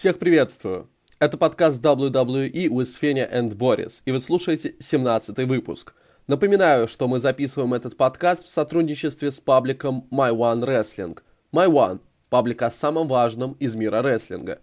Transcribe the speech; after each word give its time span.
Всех 0.00 0.18
приветствую! 0.18 0.88
Это 1.18 1.36
подкаст 1.36 1.84
WWE 1.84 2.68
with 2.68 2.98
Fenia 2.98 3.30
and 3.30 3.54
Boris, 3.54 4.00
и 4.06 4.12
вы 4.12 4.20
слушаете 4.20 4.74
17 4.78 5.46
выпуск. 5.46 5.92
Напоминаю, 6.26 6.88
что 6.88 7.06
мы 7.06 7.20
записываем 7.20 7.74
этот 7.74 7.98
подкаст 7.98 8.46
в 8.46 8.48
сотрудничестве 8.48 9.30
с 9.30 9.40
пабликом 9.40 10.08
My 10.10 10.34
One 10.34 10.64
Wrestling. 10.64 11.18
My 11.52 11.70
One– 11.70 12.00
паблик 12.30 12.62
о 12.62 12.70
самом 12.70 13.08
важном 13.08 13.52
из 13.60 13.74
мира 13.74 14.00
рестлинга. 14.00 14.60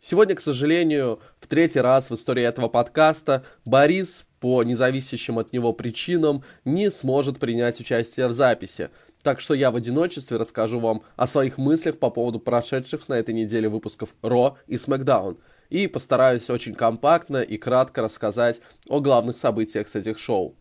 Сегодня, 0.00 0.34
к 0.34 0.40
сожалению, 0.40 1.20
в 1.38 1.46
третий 1.46 1.78
раз 1.78 2.10
в 2.10 2.14
истории 2.14 2.42
этого 2.42 2.66
подкаста 2.66 3.44
Борис 3.64 4.24
по 4.40 4.64
независящим 4.64 5.38
от 5.38 5.52
него 5.52 5.72
причинам 5.72 6.42
не 6.64 6.90
сможет 6.90 7.38
принять 7.38 7.78
участие 7.78 8.26
в 8.26 8.32
записи– 8.32 8.90
так 9.22 9.40
что 9.40 9.54
я 9.54 9.70
в 9.70 9.76
одиночестве 9.76 10.36
расскажу 10.36 10.80
вам 10.80 11.02
о 11.16 11.26
своих 11.26 11.58
мыслях 11.58 11.98
по 11.98 12.10
поводу 12.10 12.40
прошедших 12.40 13.08
на 13.08 13.14
этой 13.14 13.34
неделе 13.34 13.68
выпусков 13.68 14.14
Ро 14.22 14.56
и 14.66 14.76
SmackDown. 14.76 15.38
И 15.68 15.86
постараюсь 15.86 16.50
очень 16.50 16.74
компактно 16.74 17.42
и 17.42 17.56
кратко 17.56 18.02
рассказать 18.02 18.60
о 18.88 19.00
главных 19.00 19.36
событиях 19.36 19.88
с 19.88 19.94
этих 19.94 20.18
шоу. 20.18 20.56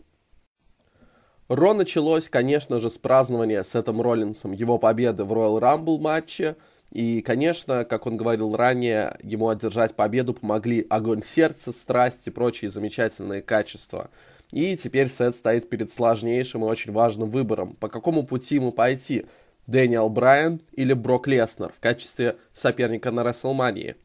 Ро 1.47 1.73
началось, 1.73 2.30
конечно 2.30 2.80
же, 2.80 2.91
с 2.91 2.97
празднования 2.97 3.63
Сетом 3.63 4.02
Роллинсом 4.02 4.52
его 4.52 4.77
победы 4.77 5.23
в 5.23 5.33
Royal 5.33 5.59
Rumble 5.59 5.97
матче. 5.97 6.57
И, 6.91 7.21
конечно, 7.21 7.85
как 7.85 8.05
он 8.07 8.17
говорил 8.17 8.55
ранее, 8.55 9.17
ему 9.23 9.49
одержать 9.49 9.95
победу 9.95 10.33
помогли 10.33 10.85
огонь 10.89 11.23
сердца, 11.23 11.71
страсть 11.71 12.27
и 12.27 12.31
прочие 12.31 12.69
замечательные 12.69 13.41
качества– 13.41 14.09
и 14.52 14.76
теперь 14.76 15.09
Сет 15.09 15.35
стоит 15.35 15.70
перед 15.70 15.91
сложнейшим 15.91 16.63
и 16.63 16.67
очень 16.67 16.91
важным 16.91 17.30
выбором, 17.30 17.76
по 17.76 17.88
какому 17.88 18.26
пути 18.26 18.55
ему 18.55 18.72
пойти, 18.72 19.25
Дэниел 19.67 20.09
Брайан 20.09 20.62
или 20.73 20.94
Брок 20.94 21.27
Леснер 21.27 21.72
в 21.72 21.80
качестве 21.80 22.38
соперника 22.53 23.12
на 23.12 23.23
Расселмании. 23.23 23.95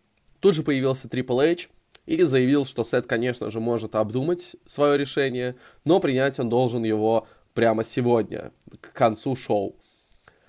Тут 0.40 0.54
же 0.54 0.62
появился 0.62 1.08
Трипл 1.08 1.40
Эйч 1.40 1.70
и 2.04 2.22
заявил, 2.22 2.66
что 2.66 2.84
Сет, 2.84 3.06
конечно 3.06 3.50
же, 3.50 3.60
может 3.60 3.94
обдумать 3.94 4.56
свое 4.66 4.98
решение, 4.98 5.56
но 5.84 6.00
принять 6.00 6.38
он 6.38 6.50
должен 6.50 6.84
его 6.84 7.26
прямо 7.54 7.82
сегодня, 7.82 8.52
к 8.80 8.92
концу 8.92 9.36
шоу. 9.36 9.76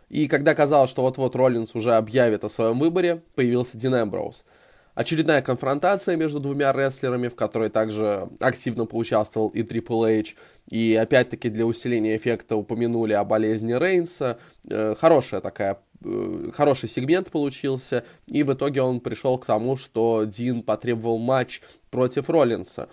И 0.09 0.27
когда 0.27 0.53
казалось, 0.53 0.89
что 0.89 1.01
вот-вот 1.01 1.35
Роллинс 1.35 1.73
уже 1.75 1.95
объявит 1.95 2.43
о 2.43 2.49
своем 2.49 2.79
выборе, 2.79 3.21
появился 3.35 3.77
Дин 3.77 3.95
Эмброуз– 3.95 4.43
Очередная 4.95 5.41
конфронтация 5.41 6.15
между 6.15 6.39
двумя 6.39 6.71
рестлерами, 6.71 7.27
в 7.27 7.35
которой 7.35 7.69
также 7.69 8.29
активно 8.39 8.85
поучаствовал 8.85 9.49
и 9.49 9.61
Triple 9.61 10.21
H. 10.21 10.35
И 10.69 10.95
опять-таки 10.95 11.49
для 11.49 11.65
усиления 11.65 12.15
эффекта 12.15 12.55
упомянули 12.55 13.11
о 13.11 13.25
болезни 13.25 13.73
Рейнса. 13.73 14.39
Э, 14.69 14.95
хорошая 14.97 15.41
такая 15.41 15.79
э, 16.03 16.51
хороший 16.55 16.87
сегмент 16.87 17.29
получился, 17.29 18.05
и 18.25 18.43
в 18.43 18.53
итоге 18.53 18.81
он 18.81 19.01
пришел 19.01 19.37
к 19.37 19.45
тому, 19.45 19.75
что 19.75 20.23
Дин 20.23 20.63
потребовал 20.63 21.17
матч 21.17 21.61
против 21.91 22.29
Роллинса. 22.29 22.87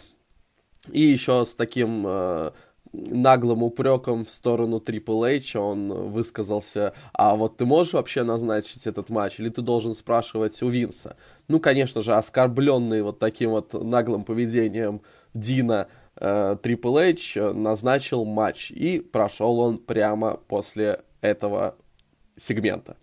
И 0.91 1.01
еще 1.01 1.45
с 1.45 1.55
таким 1.55 2.05
э, 2.05 2.51
наглым 2.93 3.63
упреком 3.63 4.25
в 4.25 4.31
сторону 4.31 4.79
Triple 4.79 5.39
H 5.39 5.57
он 5.57 6.11
высказался, 6.11 6.93
а 7.13 7.35
вот 7.35 7.57
ты 7.57 7.65
можешь 7.65 7.95
вообще 7.95 8.23
назначить 8.23 8.87
этот 8.87 9.09
матч, 9.09 9.41
или 9.41 9.49
ты 9.49 9.63
должен 9.63 9.95
спрашивать 9.95 10.61
у 10.63 10.69
Винса? 10.69 11.17
Ну, 11.49 11.61
конечно 11.61 12.03
же, 12.03 12.15
оскорбленный 12.15 13.03
вот 13.03 13.19
таким 13.19 13.51
вот 13.51 13.73
наглым 13.73 14.25
поведением 14.25 15.03
Дина 15.35 15.89
э, 16.17 16.57
Triple 16.63 17.11
H 17.13 17.55
назначил 17.55 18.25
матч, 18.25 18.71
и 18.71 19.01
прошел 19.01 19.59
он 19.61 19.79
прямо 19.79 20.39
после 20.49 21.01
этого 21.21 21.77
сегмента. 22.37 22.97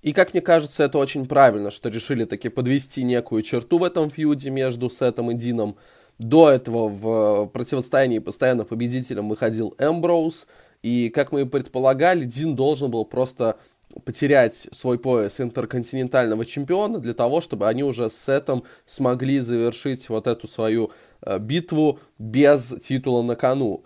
И, 0.00 0.12
как 0.12 0.32
мне 0.32 0.40
кажется, 0.40 0.84
это 0.84 0.98
очень 0.98 1.26
правильно, 1.26 1.70
что 1.70 1.88
решили 1.88 2.24
таки 2.24 2.48
подвести 2.48 3.02
некую 3.02 3.42
черту 3.42 3.78
в 3.78 3.84
этом 3.84 4.10
фьюде 4.10 4.48
между 4.48 4.88
Сетом 4.90 5.30
и 5.32 5.34
Дином, 5.34 5.76
до 6.18 6.50
этого 6.50 6.88
в 6.88 7.46
противостоянии 7.46 8.18
постоянно 8.18 8.64
победителем 8.64 9.28
выходил 9.28 9.74
Эмброуз, 9.78 10.46
и, 10.82 11.10
как 11.10 11.32
мы 11.32 11.42
и 11.42 11.44
предполагали, 11.44 12.24
Дин 12.24 12.54
должен 12.54 12.90
был 12.90 13.04
просто 13.04 13.58
потерять 14.04 14.68
свой 14.72 14.98
пояс 14.98 15.40
интерконтинентального 15.40 16.44
чемпиона 16.44 16.98
для 16.98 17.14
того, 17.14 17.40
чтобы 17.40 17.68
они 17.68 17.82
уже 17.82 18.10
с 18.10 18.16
Сетом 18.16 18.64
смогли 18.84 19.40
завершить 19.40 20.08
вот 20.08 20.26
эту 20.26 20.46
свою 20.46 20.92
э, 21.22 21.38
битву 21.38 21.98
без 22.18 22.74
титула 22.82 23.22
на 23.22 23.34
кону. 23.34 23.84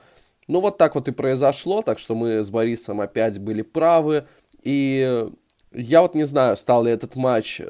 Ну 0.48 0.60
вот 0.60 0.76
так 0.76 0.96
вот 0.96 1.08
и 1.08 1.12
произошло, 1.12 1.82
так 1.82 1.98
что 1.98 2.14
мы 2.14 2.42
с 2.42 2.50
Борисом 2.50 3.00
опять 3.00 3.38
были 3.38 3.62
правы. 3.62 4.26
И 4.62 5.24
я 5.72 6.02
вот 6.02 6.14
не 6.14 6.24
знаю, 6.24 6.56
стал 6.56 6.84
ли 6.84 6.90
этот 6.90 7.14
матч 7.14 7.62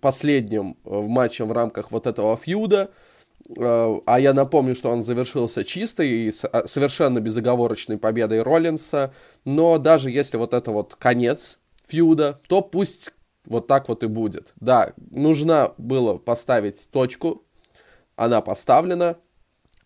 последним 0.00 0.76
в 0.84 1.08
матчем 1.08 1.48
в 1.48 1.52
рамках 1.52 1.90
вот 1.90 2.06
этого 2.06 2.36
feud 2.36 2.68
а, 2.68 2.84
Э, 2.84 2.94
а 3.56 4.18
я 4.18 4.32
напомню, 4.32 4.74
что 4.74 4.90
он 4.90 5.02
завершился 5.02 5.64
чистой 5.64 6.08
и 6.08 6.32
а, 6.52 6.66
совершенно 6.66 7.20
безоговорочной 7.20 7.98
победой 7.98 8.42
Роллинса. 8.42 9.12
Но 9.44 9.78
даже 9.78 10.10
если 10.10 10.36
вот 10.36 10.54
это 10.54 10.70
вот 10.70 10.94
конец 10.94 11.58
feud 11.86 12.22
а, 12.22 12.40
то 12.48 12.60
пусть 12.60 13.12
вот 13.46 13.66
так 13.66 13.88
вот 13.88 14.02
и 14.02 14.06
будет. 14.06 14.52
Да, 14.60 14.92
нужно 15.10 15.74
было 15.78 16.18
поставить 16.18 16.88
точку. 16.90 17.42
Она 18.16 18.40
поставлена. 18.40 19.16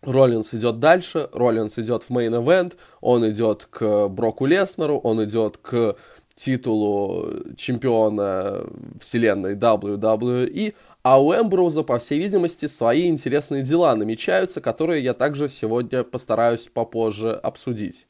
Роллинс 0.01 0.53
идет 0.53 0.79
дальше. 0.79 1.29
Роллинс 1.33 1.79
идет 1.79 2.03
в 2.03 2.11
main 2.11 2.36
event. 2.36 2.73
Он 3.01 3.27
идет 3.29 3.65
к 3.65 4.07
Броку 4.09 4.45
Леснеру. 4.45 4.97
Он 4.97 5.23
идет 5.23 5.57
к 5.57 5.95
титулу 6.35 7.27
чемпиона 7.55 8.65
вселенной 8.99 9.55
WWE. 9.55 10.75
А 11.05 11.21
у 11.21 11.31
Эмброуза, 11.35 11.83
по 11.83 11.99
всей 11.99 12.17
видимости, 12.17 12.65
свои 12.65 13.07
интересные 13.07 13.61
дела 13.61 13.95
намечаются, 13.95 14.59
которые 14.59 15.03
я 15.03 15.13
также 15.13 15.49
сегодня 15.49 16.03
постараюсь 16.03 16.67
попозже 16.67 17.31
обсудить. 17.31 18.07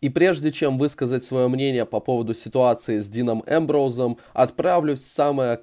И 0.00 0.08
прежде 0.08 0.50
чем 0.50 0.78
высказать 0.78 1.22
свое 1.22 1.46
мнение 1.46 1.86
по 1.86 2.00
поводу 2.00 2.34
ситуации 2.34 2.98
с 2.98 3.08
Дином 3.08 3.44
Эмброузом, 3.46 4.18
отправлюсь 4.32 4.98
в, 4.98 5.06
самое, 5.06 5.60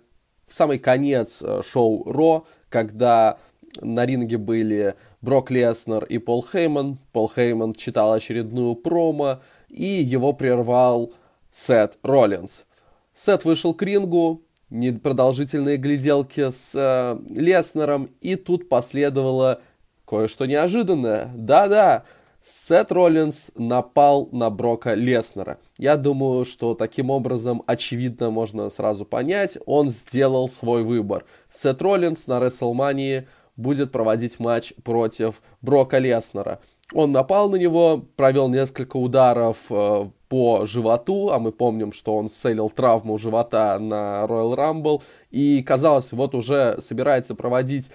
в 0.48 0.54
самый 0.54 0.80
конец 0.80 1.42
э, 1.42 1.62
шоу 1.62 2.10
Ро, 2.10 2.48
когда 2.70 3.38
на 3.82 4.06
ринге 4.06 4.38
были 4.38 4.96
Брок 5.20 5.52
Леснер 5.52 6.06
и 6.06 6.20
Пол 6.20 6.42
Хейман. 6.50 7.00
Пол 7.12 7.30
Хейман 7.30 7.74
читал 7.74 8.14
очередную 8.14 8.76
промо, 8.76 9.42
и 9.68 9.84
его 9.84 10.32
прервал 10.32 11.12
Сет 11.52 11.98
Роллинс. 12.02 12.64
Сет 13.14 13.44
вышел 13.44 13.74
к 13.74 13.84
рингу, 13.84 14.42
непродолжительные 14.74 15.78
гляделки 15.78 16.50
с 16.50 16.74
э, 16.76 17.18
Леснером, 17.30 18.10
и 18.22 18.36
тут 18.36 18.68
последовало 18.68 19.62
кое-что 20.06 20.46
неожиданное. 20.46 21.32
Да-да, 21.36 22.04
Сет 22.44 22.92
Роллинс 22.92 23.52
напал 23.56 24.28
на 24.32 24.50
Брока 24.50 24.96
Леснера. 24.96 25.60
Я 25.78 25.96
думаю, 25.96 26.44
что 26.44 26.74
таким 26.74 27.10
образом 27.10 27.64
очевидно 27.68 28.32
можно 28.32 28.70
сразу 28.70 29.06
понять, 29.06 29.58
он 29.66 29.90
сделал 29.90 30.50
свой 30.50 30.84
выбор. 30.84 31.24
Сет 31.50 31.82
Роллинс 31.82 32.28
на 32.28 32.40
Рестлмании 32.40 33.28
будет 33.56 33.92
проводить 33.92 34.40
матч 34.40 34.74
против 34.84 35.42
Брока 35.62 36.00
Леснера. 36.00 36.60
Он 36.94 37.12
напал 37.12 37.50
на 37.50 37.56
него, 37.56 38.06
провел 38.16 38.50
несколько 38.50 38.98
ударов 38.98 39.66
э, 39.70 40.06
по 40.30 40.66
животу, 40.66 41.30
а 41.32 41.40
мы 41.40 41.52
помним, 41.52 41.92
что 41.92 42.16
он 42.16 42.30
селил 42.30 42.70
травму 42.70 43.18
живота 43.18 43.78
на 43.80 44.26
Royal 44.30 44.56
Rumble, 44.56 45.02
и 45.32 45.64
казалось, 45.64 46.12
вот 46.12 46.36
уже 46.36 46.80
собирается 46.82 47.36
проводить 47.36 47.90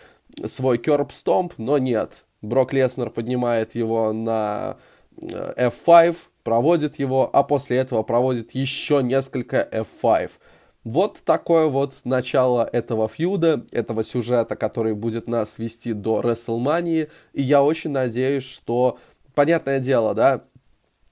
свой 0.44 0.78
керп 0.78 1.12
стомп, 1.12 1.54
но 1.59 1.78
нет. 1.78 2.25
Брок 2.42 2.72
Леснер 2.72 3.10
поднимает 3.10 3.75
его 3.75 4.12
на 4.12 4.76
э, 5.20 5.69
F5, 5.69 6.16
проводит 6.42 6.98
его, 6.98 7.28
а 7.32 7.42
после 7.42 7.78
этого 7.78 8.03
проводит 8.03 8.53
еще 8.53 9.03
несколько 9.03 9.69
F5. 9.72 10.30
Вот 10.84 11.21
такое 11.25 11.66
вот 11.66 11.94
начало 12.04 12.69
этого 12.72 13.09
фьюда, 13.09 13.66
этого 13.72 14.04
сюжета, 14.04 14.57
который 14.57 14.95
будет 14.95 15.28
нас 15.28 15.59
вести 15.59 15.92
до 15.92 16.21
Рестлмании. 16.21 17.09
И 17.33 17.42
я 17.42 17.63
очень 17.63 17.91
надеюсь, 17.91 18.45
что, 18.45 18.98
понятное 19.34 19.80
дело, 19.80 20.15
да, 20.15 20.45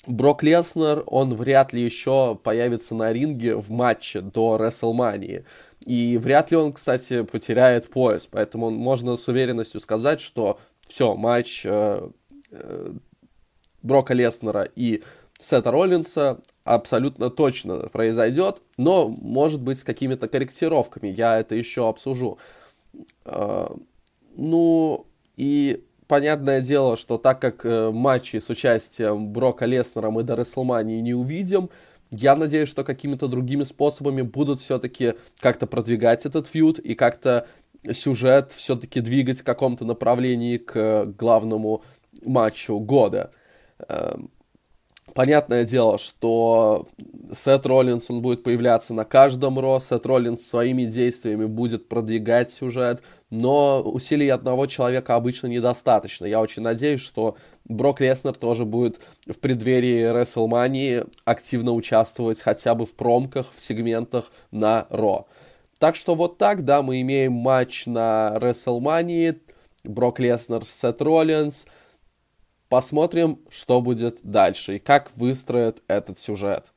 Брок 0.07 0.45
Леснер, 0.45 1.03
он 1.07 1.35
вряд 1.35 1.73
ли 1.73 1.83
еще 1.83 2.39
появится 2.41 2.95
на 2.95 3.13
ринге 3.13 3.57
в 3.57 3.71
матче 3.71 4.21
до 4.21 4.57
Рестлмании. 4.57 5.45
И 5.85 6.17
вряд 6.17 6.51
ли 6.51 6.57
он, 6.57 6.73
кстати, 6.73 7.23
потеряет 7.23 7.91
пояс. 7.91 8.29
Поэтому 8.31 8.71
можно 8.71 9.17
с 9.17 9.27
уверенностью 9.27 9.81
сказать, 9.81 10.21
что 10.21 10.59
все, 10.87 11.15
матч 11.15 11.67
э, 11.67 12.09
э, 12.51 12.93
Брока 13.83 14.15
Леснера 14.15 14.63
и 14.63 15.03
Сета 15.39 15.71
Роллинса 15.71 16.41
абсолютно 16.67 17.31
точно 17.31 17.89
произойдет, 17.89 18.61
но 18.77 19.09
может 19.09 19.63
быть 19.63 19.79
с 19.79 19.85
какими-то 19.85 20.27
корректировками, 20.27 21.09
я 21.09 21.39
это 21.39 21.55
еще 21.55 21.89
обсужу. 21.89 22.39
А, 23.25 23.73
ну, 24.37 25.07
и 25.37 25.85
понятное 26.09 26.61
дело, 26.61 26.97
что 26.97 27.19
так 27.19 27.41
как 27.41 27.65
э, 27.65 27.91
матчи 27.93 28.39
с 28.39 28.51
участием 28.51 29.29
Брока 29.29 29.65
Леснера 29.65 30.11
мы 30.11 30.25
до 30.25 30.35
Рестлмании 30.35 31.01
не 31.01 31.15
увидим, 31.15 31.71
Я 32.11 32.37
надеюсь, 32.37 32.69
что 32.69 32.85
какими-то 32.85 33.29
другими 33.29 33.65
способами 33.65 34.23
будут 34.23 34.61
все-таки 34.61 35.15
как-то 35.41 35.67
продвигать 35.67 36.27
этот 36.27 36.47
фьюд 36.47 36.79
и 36.79 36.95
как-то 36.95 37.47
сюжет 37.93 38.53
все-таки 38.53 39.01
двигать 39.01 39.41
в 39.41 39.45
каком-то 39.45 39.85
направлении 39.85 40.57
к 40.59 41.07
главному 41.19 41.83
матчу 42.23 42.79
года. 42.79 43.31
Понятное 45.17 45.65
дело, 45.65 45.97
что 45.97 46.89
Сет 47.33 47.65
Роллинс, 47.65 48.11
он 48.11 48.21
будет 48.21 48.43
появляться 48.43 48.93
на 48.93 49.07
каждом 49.07 49.59
Ро, 49.59 49.79
Сет 49.81 50.05
Роллинс 50.05 50.47
своими 50.47 50.85
действиями 50.85 51.47
будет 51.47 51.89
продвигать 51.89 52.53
сюжет, 52.53 53.01
но 53.31 53.81
усилий 53.81 54.29
одного 54.29 54.67
человека 54.67 55.15
обычно 55.15 55.47
недостаточно. 55.47 56.27
Я 56.27 56.43
очень 56.43 56.61
надеюсь, 56.61 57.01
что 57.01 57.39
Брок 57.65 58.01
Леснер 58.01 58.35
тоже 58.35 58.67
будет 58.67 59.01
в 59.27 59.39
преддверии 59.39 60.13
WrestleMania 60.13 61.11
активно 61.25 61.73
участвовать 61.73 62.43
хотя 62.43 62.75
бы 62.75 62.85
в 62.85 62.93
промках, 62.93 63.47
в 63.57 63.59
сегментах 63.59 64.31
на 64.51 64.87
Ро. 64.91 65.27
Так 65.79 65.97
что 65.97 66.15
вот 66.15 66.37
так, 66.37 66.67
да, 66.67 66.83
мы 66.83 67.01
имеем 67.01 67.33
матч 67.33 67.87
на 67.87 68.37
WrestleMania, 68.39 69.39
Брок 69.83 70.21
Леснер, 70.21 70.67
Сет 70.67 71.01
Роллинс. 71.01 71.67
Посмотрим, 72.69 73.41
что 73.49 73.81
будет 73.81 74.19
дальше 74.23 74.77
и 74.77 74.79
как 74.79 75.17
выстроят 75.17 75.83
этот 75.87 76.19
сюжет. 76.19 76.73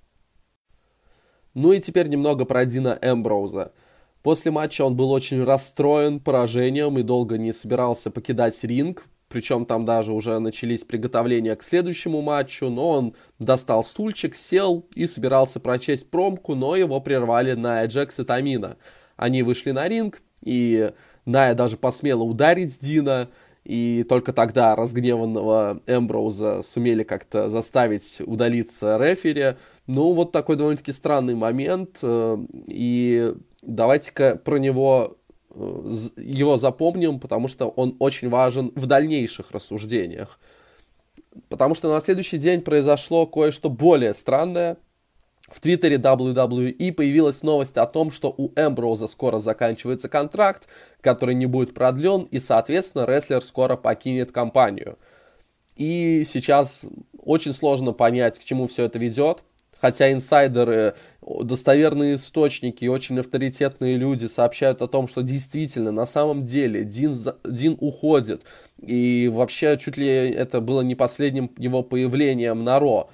Ну 1.53 1.73
и 1.73 1.79
теперь 1.79 2.07
немного 2.07 2.45
про 2.45 2.65
Дина 2.65 2.97
Эмброуза. 3.01 3.73
После 4.21 4.51
матча 4.51 4.83
он 4.83 4.95
был 4.95 5.11
очень 5.11 5.43
расстроен 5.43 6.19
поражением 6.19 6.97
и 6.99 7.03
долго 7.03 7.37
не 7.37 7.53
собирался 7.53 8.11
покидать 8.11 8.63
ринг, 8.63 9.05
причем 9.29 9.65
там 9.65 9.85
даже 9.85 10.11
уже 10.11 10.39
начались 10.39 10.83
приготовления 10.83 11.55
к 11.55 11.63
следующему 11.63 12.21
матчу, 12.21 12.69
но 12.69 12.89
он 12.89 13.15
достал 13.37 13.83
стульчик, 13.83 14.35
сел 14.35 14.87
и 14.95 15.05
собирался 15.07 15.59
прочесть 15.59 16.09
промку, 16.09 16.55
но 16.55 16.75
его 16.75 16.99
прервали 16.99 17.53
Ная 17.53 17.87
Джекс 17.87 18.19
и 18.19 18.23
Тамина. 18.23 18.77
Они 19.15 19.43
вышли 19.43 19.71
на 19.71 19.87
ринг, 19.87 20.21
и 20.41 20.91
Ная 21.25 21.53
даже 21.53 21.77
посмела 21.77 22.23
ударить 22.23 22.79
Дина, 22.79 23.29
и 23.63 24.05
только 24.07 24.33
тогда 24.33 24.75
разгневанного 24.75 25.81
Эмброуза 25.85 26.61
сумели 26.61 27.03
как-то 27.03 27.49
заставить 27.49 28.21
удалиться 28.25 28.97
рефери. 28.97 29.55
Ну, 29.87 30.13
вот 30.13 30.31
такой 30.31 30.55
довольно-таки 30.55 30.91
странный 30.91 31.35
момент, 31.35 31.99
э, 32.01 32.37
и 32.67 33.33
давайте-ка 33.61 34.35
про 34.43 34.57
него 34.57 35.17
его 36.15 36.57
запомним, 36.57 37.19
потому 37.19 37.47
что 37.47 37.67
он 37.69 37.95
очень 37.99 38.29
важен 38.29 38.71
в 38.75 38.85
дальнейших 38.85 39.51
рассуждениях. 39.51 40.39
Потому 41.47 41.75
что 41.75 41.91
на 41.91 41.99
следующий 42.01 42.37
день 42.37 42.61
произошло 42.61 43.25
кое-что 43.25 43.69
более 43.69 44.13
странное. 44.13 44.77
В 45.51 45.59
твиттере 45.59 45.97
WWE 45.97 46.93
появилась 46.93 47.43
новость 47.43 47.77
о 47.77 47.85
том, 47.87 48.11
что 48.11 48.33
у 48.37 48.51
Эмброуза 48.55 49.07
скоро 49.07 49.39
заканчивается 49.39 50.07
контракт, 50.07 50.67
который 51.01 51.35
не 51.35 51.47
будет 51.47 51.73
продлен, 51.73 52.27
и, 52.29 52.39
соответственно, 52.39 53.05
рестлер 53.05 53.41
скоро 53.41 53.75
покинет 53.75 54.31
компанию. 54.31 54.97
И 55.75 56.23
сейчас 56.25 56.85
очень 57.17 57.53
сложно 57.53 57.93
понять, 57.93 58.37
к 58.37 58.43
чему 58.43 58.67
все 58.67 58.85
это 58.85 58.99
ведет. 58.99 59.43
Хотя 59.79 60.11
инсайдеры, 60.11 60.95
достоверные 61.21 62.15
источники 62.15 62.83
и 62.83 62.89
очень 62.89 63.17
авторитетные 63.17 63.95
люди 63.95 64.25
сообщают 64.25 64.81
о 64.81 64.89
том, 64.89 65.07
что 65.07 65.21
действительно, 65.21 65.91
на 65.91 66.05
самом 66.05 66.45
деле, 66.45 66.83
Дин, 66.83 67.15
Дин 67.45 67.77
уходит. 67.79 68.43
И 68.81 69.29
вообще, 69.31 69.77
чуть 69.77 69.95
ли 69.95 70.07
это 70.07 70.59
было 70.59 70.81
не 70.81 70.95
последним 70.95 71.51
его 71.57 71.81
появлением 71.81 72.65
на 72.65 72.77
Ро. 72.77 73.09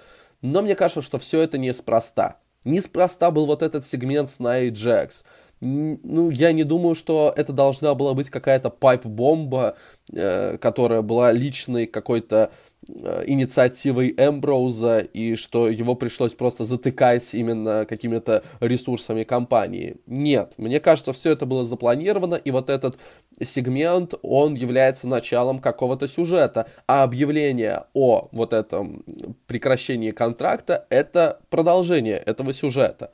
Но 0.48 0.62
мне 0.62 0.76
кажется, 0.76 1.02
что 1.02 1.18
все 1.18 1.42
это 1.42 1.58
неспроста. 1.58 2.38
Неспроста 2.66 3.32
был 3.32 3.46
вот 3.46 3.64
этот 3.64 3.86
сегмент 3.86 4.30
с 4.30 4.40
Най 4.40 4.70
Джекс 4.70 5.24
ну, 5.62 6.30
я 6.30 6.52
не 6.52 6.64
думаю, 6.64 6.96
что 6.96 7.34
это 7.36 7.54
должна 7.54 7.94
была 7.96 8.14
быть 8.14 8.30
какая-то 8.30 8.70
пайп-бомба, 8.70 9.78
которая 10.12 11.02
была 11.02 11.32
личной 11.32 11.88
какой-то 11.88 12.52
э, 12.88 13.24
инициативой 13.26 14.14
Эмброуза, 14.16 15.00
и 15.00 15.36
что 15.36 15.68
его 15.68 15.96
пришлось 15.96 16.36
просто 16.36 16.64
затыкать 16.64 17.34
именно 17.34 17.86
какими-то 17.90 18.44
ресурсами 18.60 19.24
компании. 19.24 19.98
Нет, 20.06 20.54
мне 20.58 20.80
кажется, 20.80 21.12
все 21.12 21.32
это 21.32 21.48
было 21.48 21.64
запланировано, 21.64 22.36
и 22.36 22.52
вот 22.52 22.70
этот 22.70 23.00
сегмент, 23.42 24.14
он 24.22 24.54
является 24.54 25.08
началом 25.08 25.60
какого-то 25.60 26.08
сюжета, 26.08 26.70
а 26.88 27.04
объявление 27.04 27.86
о 27.96 28.30
вот 28.32 28.54
этом 28.54 29.04
прекращении 29.48 30.12
контракта— 30.12 30.86
это 30.90 31.40
продолжение 31.50 32.18
этого 32.18 32.54
сюжета. 32.54 33.12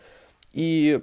И 0.51 1.01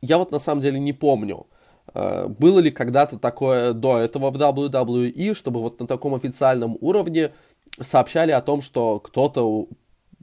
я 0.00 0.18
вот 0.18 0.30
на 0.30 0.38
самом 0.38 0.60
деле 0.60 0.78
не 0.78 0.92
помню, 0.92 1.46
э, 1.50 1.59
было 1.94 2.58
ли 2.60 2.70
когда-то 2.70 3.18
такое 3.18 3.72
до 3.72 3.98
этого 3.98 4.30
в 4.30 4.36
WWE, 4.36 5.34
чтобы 5.34 5.60
вот 5.60 5.80
на 5.80 5.86
таком 5.86 6.14
официальном 6.14 6.76
уровне 6.80 7.32
сообщали 7.80 8.32
о 8.32 8.40
том, 8.40 8.62
что 8.62 9.00
кто-то 9.00 9.42
Э, 9.50 9.66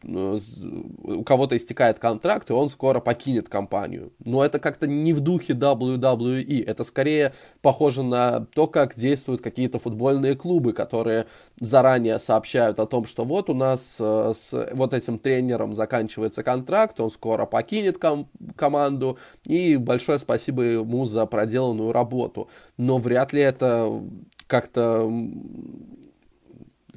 у 0.04 1.24
кого-то 1.24 1.58
истекает 1.58 1.98
контракт, 2.00 2.50
и 2.50 2.54
он 2.54 2.70
скоро 2.70 3.00
покинет 3.00 3.50
компанию. 3.50 4.14
Но 4.24 4.46
это 4.46 4.60
как-то 4.60 4.86
не 4.86 5.12
в 5.12 5.22
духе 5.22 5.54
WWE. 5.54 6.64
Это 6.66 6.84
скорее 6.84 7.34
похоже 7.62 8.04
на 8.04 8.42
то, 8.54 8.68
как 8.68 8.96
действуют 8.96 9.42
какие-то 9.42 9.80
футбольные 9.80 10.36
клубы, 10.36 10.74
которые 10.74 11.26
заранее 11.60 12.20
сообщают 12.20 12.80
о 12.80 12.86
том, 12.86 13.06
что 13.06 13.26
вот 13.26 13.50
у 13.50 13.56
нас 13.56 13.98
э, 14.00 14.34
с 14.36 14.70
вот 14.74 14.94
этим 14.94 15.18
тренером 15.18 15.74
заканчивается 15.74 16.44
контракт, 16.44 17.00
он 17.00 17.10
скоро 17.10 17.46
покинет 17.46 17.98
ком- 17.98 18.30
команду, 18.56 19.18
и 19.46 19.78
большое 19.78 20.20
спасибо 20.20 20.62
ему 20.62 21.06
за 21.06 21.26
проделанную 21.26 21.92
работу. 21.92 22.50
Но 22.78 23.00
вряд 23.00 23.34
ли 23.34 23.42
это 23.42 24.02
как-то 24.46 25.12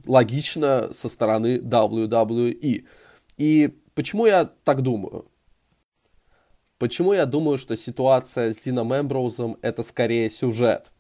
логично 0.07 0.93
со 0.93 1.09
стороны 1.09 1.59
WWE. 1.59 2.87
И 3.37 3.79
почему 3.95 4.27
я 4.27 4.45
так 4.45 4.83
думаю? 4.83 5.27
Почему 6.79 7.13
я 7.13 7.27
думаю, 7.27 7.59
что 7.59 7.77
ситуация 7.77 8.53
с 8.53 8.59
Дином 8.59 8.95
Эмброузом 8.95 9.59
это 9.61 9.83
скорее 9.83 10.31
сюжет? 10.31 10.93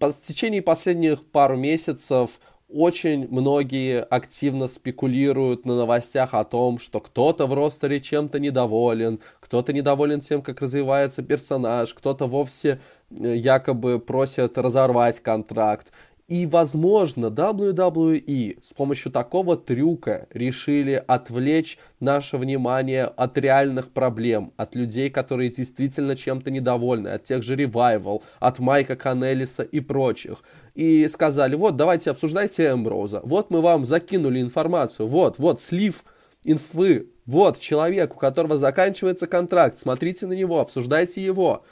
По 0.00 0.12
течение 0.12 0.62
последних 0.62 1.24
пару 1.24 1.56
месяцев 1.56 2.40
очень 2.72 3.28
многие 3.28 4.02
активно 4.02 4.66
спекулируют 4.66 5.66
на 5.66 5.76
новостях 5.76 6.34
о 6.34 6.44
том, 6.44 6.78
что 6.78 7.00
кто-то 7.00 7.46
в 7.46 7.54
ростере 7.54 8.00
чем-то 8.00 8.40
недоволен, 8.40 9.20
кто-то 9.40 9.72
недоволен 9.72 10.20
тем, 10.20 10.42
как 10.42 10.60
развивается 10.60 11.22
персонаж, 11.22 11.92
кто-то 11.94 12.26
вовсе 12.26 12.80
э, 13.10 13.36
якобы 13.36 13.98
просит 13.98 14.56
разорвать 14.56 15.20
контракт. 15.20 15.92
И, 16.32 16.46
возможно, 16.46 17.26
WWE 17.26 18.58
с 18.62 18.72
помощью 18.72 19.12
такого 19.12 19.54
трюка 19.54 20.28
решили 20.32 21.04
отвлечь 21.06 21.76
наше 22.00 22.38
внимание 22.38 23.04
от 23.04 23.36
реальных 23.36 23.90
проблем, 23.90 24.54
от 24.56 24.74
людей, 24.74 25.10
которые 25.10 25.50
действительно 25.50 26.16
чем-то 26.16 26.50
недовольны, 26.50 27.08
от 27.08 27.24
тех 27.24 27.42
же 27.42 27.54
Revival, 27.54 28.22
от 28.40 28.58
Майка 28.60 28.96
Канелиса 28.96 29.62
и 29.62 29.80
прочих. 29.80 30.42
И 30.74 31.06
сказали, 31.08 31.54
вот, 31.54 31.76
давайте 31.76 32.10
обсуждайте 32.10 32.70
Эмброуза, 32.70 33.20
вот 33.24 33.50
мы 33.50 33.60
вам 33.60 33.84
закинули 33.84 34.40
информацию, 34.40 35.08
вот, 35.08 35.38
вот, 35.38 35.60
слив 35.60 36.02
инфы, 36.44 37.10
вот 37.26 37.58
человек, 37.58 38.16
у 38.16 38.18
которого 38.18 38.56
заканчивается 38.56 39.26
контракт, 39.26 39.76
смотрите 39.76 40.26
на 40.26 40.32
него, 40.32 40.60
обсуждайте 40.60 41.22
его. 41.22 41.62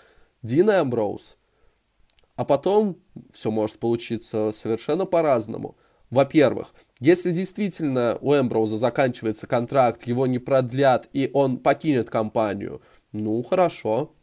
Дин 0.42 0.68
Эмброуз 0.68 1.38
а 2.40 2.44
потом 2.47 2.97
все 3.32 3.50
может 3.50 3.78
получиться 3.78 4.50
совершенно 4.56 5.04
по-разному. 5.04 5.76
Во-первых, 6.09 6.73
если 6.99 7.32
действительно 7.32 8.16
у 8.23 8.35
Эмброуза 8.35 8.78
заканчивается 8.78 9.47
контракт, 9.47 10.06
его 10.06 10.26
не 10.26 10.38
продлят 10.38 11.06
и 11.12 11.30
он 11.35 11.59
покинет 11.59 12.09
компанию, 12.09 12.80
ну 13.12 13.42
хорошо, 13.42 14.14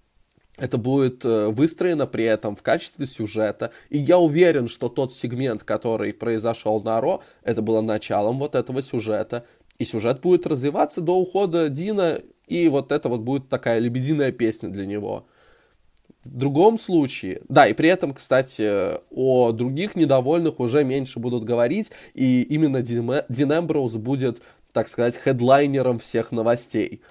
это 0.57 0.79
будет 0.79 1.25
э, 1.25 1.49
выстроено 1.49 2.07
при 2.07 2.23
этом 2.23 2.55
в 2.55 2.63
качестве 2.63 3.05
сюжета. 3.05 3.69
И 3.91 3.99
я 3.99 4.17
уверен, 4.17 4.67
что 4.67 4.89
тот 4.89 5.13
сегмент, 5.13 5.63
который 5.63 6.11
произошел 6.11 6.81
на 6.81 6.99
Ро, 6.99 7.21
это 7.43 7.61
было 7.61 7.81
началом 7.81 8.39
вот 8.39 8.55
этого 8.55 8.81
сюжета. 8.81 9.45
И 9.77 9.85
сюжет 9.85 10.21
будет 10.21 10.47
развиваться 10.47 11.01
до 11.01 11.15
ухода 11.19 11.69
Дина, 11.69 12.19
и 12.47 12.67
вот 12.67 12.91
это 12.91 13.09
вот 13.09 13.19
будет 13.19 13.47
такая 13.47 13.77
лебединая 13.77 14.31
песня 14.31 14.69
для 14.69 14.87
него. 14.87 15.27
В 16.27 16.37
другом 16.37 16.77
случае, 16.77 17.41
да, 17.49 17.67
и 17.67 17.73
при 17.73 17.89
этом, 17.89 18.13
кстати, 18.13 18.99
о 19.11 19.51
других 19.51 19.95
недовольных 19.95 20.59
уже 20.59 20.83
меньше 20.83 21.19
будут 21.19 21.43
говорить, 21.43 21.91
и 22.13 22.41
именно 22.43 22.81
Дин, 22.81 23.11
Эмброуз 23.11 23.95
будет, 23.95 24.41
так 24.73 24.87
сказать, 24.87 25.17
хедлайнером 25.17 25.99
всех 25.99 26.31
новостей. 26.31 27.01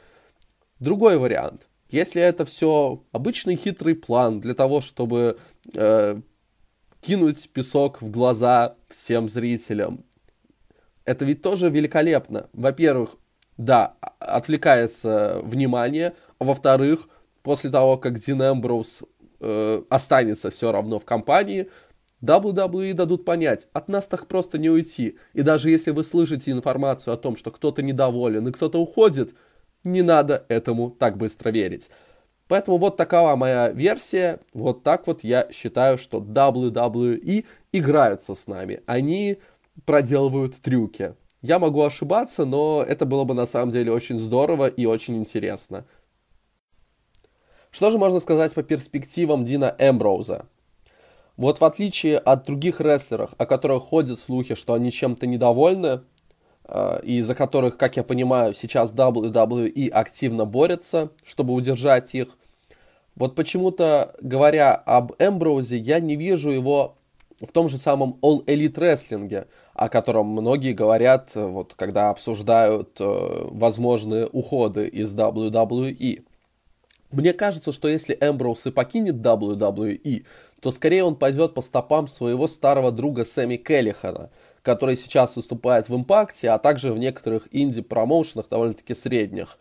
Другой 0.79 1.19
вариант. 1.19 1.69
Если 1.89 2.21
это 2.21 2.45
все 2.45 3.05
обычный 3.13 3.57
хитрый 3.57 3.95
план 3.95 4.41
для 4.41 4.55
того, 4.55 4.81
чтобы 4.81 5.39
э, 5.73 6.21
кинуть 7.01 7.49
песок 7.51 8.03
в 8.03 8.11
глаза 8.11 8.77
всем 8.89 9.29
зрителям, 9.29 10.05
это 11.05 11.25
ведь 11.25 11.43
тоже 11.43 11.71
великолепно. 11.71 12.51
Во-первых, 12.53 13.17
да, 13.57 13.95
отвлекается 14.19 15.41
внимание, 15.43 16.15
а 16.39 16.45
во-вторых, 16.45 17.09
после 17.47 17.71
того, 17.71 17.97
как 17.97 18.19
Дин 18.19 18.43
Эмброуз 18.43 19.05
э, 19.39 19.83
останется 19.89 20.51
все 20.51 20.73
равно 20.73 20.99
в 20.99 21.05
компании, 21.05 21.71
WWE 22.21 22.93
дадут 22.93 23.25
понять, 23.25 23.69
от 23.73 23.87
нас 23.87 24.09
так 24.09 24.27
просто 24.27 24.59
не 24.59 24.69
уйти. 24.69 25.17
И 25.33 25.43
даже 25.43 25.71
если 25.71 25.93
вы 25.93 26.03
слышите 26.03 26.51
информацию 26.51 27.15
о 27.15 27.17
том, 27.17 27.37
что 27.37 27.53
кто-то 27.53 27.83
недоволен 27.83 28.49
и 28.49 28.51
кто-то 28.51 28.83
уходит, 28.83 29.37
не 29.85 30.03
надо 30.03 30.45
этому 30.49 30.91
так 30.91 31.19
быстро 31.19 31.51
верить. 31.51 31.89
Поэтому 32.49 32.79
вот 32.79 32.97
такова 32.97 33.37
моя 33.37 33.71
версия. 33.71 34.41
Вот 34.53 34.83
так 34.83 35.07
вот 35.07 35.23
я 35.23 35.47
считаю, 35.53 35.99
что 35.99 36.19
WWE 36.19 37.45
играются 37.71 38.35
с 38.35 38.49
нами. 38.49 38.83
Они 38.87 39.39
проделывают 39.85 40.57
трюки. 40.57 41.15
Я 41.43 41.61
могу 41.61 41.85
ошибаться, 41.85 42.45
но 42.45 42.83
это 42.83 43.07
было 43.07 43.23
бы 43.23 43.35
на 43.35 43.47
самом 43.47 43.71
деле 43.71 43.93
очень 43.93 44.19
здорово 44.19 44.67
и 44.67 44.85
очень 44.85 45.17
интересно. 45.17 45.85
Что 47.77 47.91
же 47.91 47.99
можно 47.99 48.21
сказать 48.21 48.55
по 48.55 48.63
перспективам 48.63 49.45
Дина 49.45 49.77
Эмброуза? 49.79 50.47
Вот 51.37 51.61
в 51.61 51.65
отличие 51.67 52.17
от 52.17 52.47
других 52.47 52.81
рестлеров, 52.81 53.33
о 53.37 53.45
которых 53.45 53.83
ходят 53.83 54.19
слухи, 54.19 54.55
что 54.55 54.73
они 54.73 54.91
чем-то 54.91 55.27
недовольны, 55.27 56.01
э, 56.65 57.01
и 57.03 57.19
из-за 57.19 57.35
которых, 57.35 57.77
как 57.77 57.99
я 57.99 58.03
понимаю, 58.03 58.55
сейчас 58.55 58.93
WWE 58.93 59.91
активно 59.91 60.47
борется, 60.47 61.11
чтобы 61.23 61.53
удержать 61.53 62.15
их, 62.15 62.29
вот 63.15 63.35
почему-то, 63.35 64.15
говоря 64.23 64.75
об 64.75 65.13
Эмброузе, 65.19 65.77
я 65.77 66.01
не 66.01 66.17
вижу 66.17 66.49
его 66.49 66.97
в 67.43 67.53
том 67.53 67.69
же 67.69 67.77
самом 67.77 68.19
All 68.23 68.43
Elite 68.47 68.81
рестлинге, 68.81 69.49
о 69.75 69.91
котором 69.91 70.29
многие 70.29 70.73
говорят, 70.73 71.33
вот, 71.35 71.75
когда 71.75 72.09
обсуждают 72.09 72.99
э, 73.01 73.49
возможные 73.51 74.27
уходы 74.33 74.87
из 74.87 75.15
WWE. 75.15 76.25
Мне 77.11 77.33
кажется, 77.33 77.73
что 77.73 77.89
если 77.89 78.17
Эмброуз 78.21 78.67
и 78.67 78.71
покинет 78.71 79.17
WWE, 79.17 80.25
то 80.61 80.71
скорее 80.71 81.05
он 81.05 81.17
пойдет 81.17 81.55
по 81.55 81.63
стопам 81.63 82.09
своего 82.09 82.47
старого 82.47 82.91
друга 82.91 83.25
Сэмми 83.25 83.57
Келлихана, 83.57 84.31
который 84.63 84.97
сейчас 84.97 85.37
выступает 85.37 85.89
в 85.89 85.95
Импакте, 85.95 86.51
а 86.51 86.59
также 86.59 86.93
в 86.93 86.99
некоторых 86.99 87.49
инди-промоушенах 87.53 88.49
довольно-таки 88.49 88.95
средних. 88.95 89.59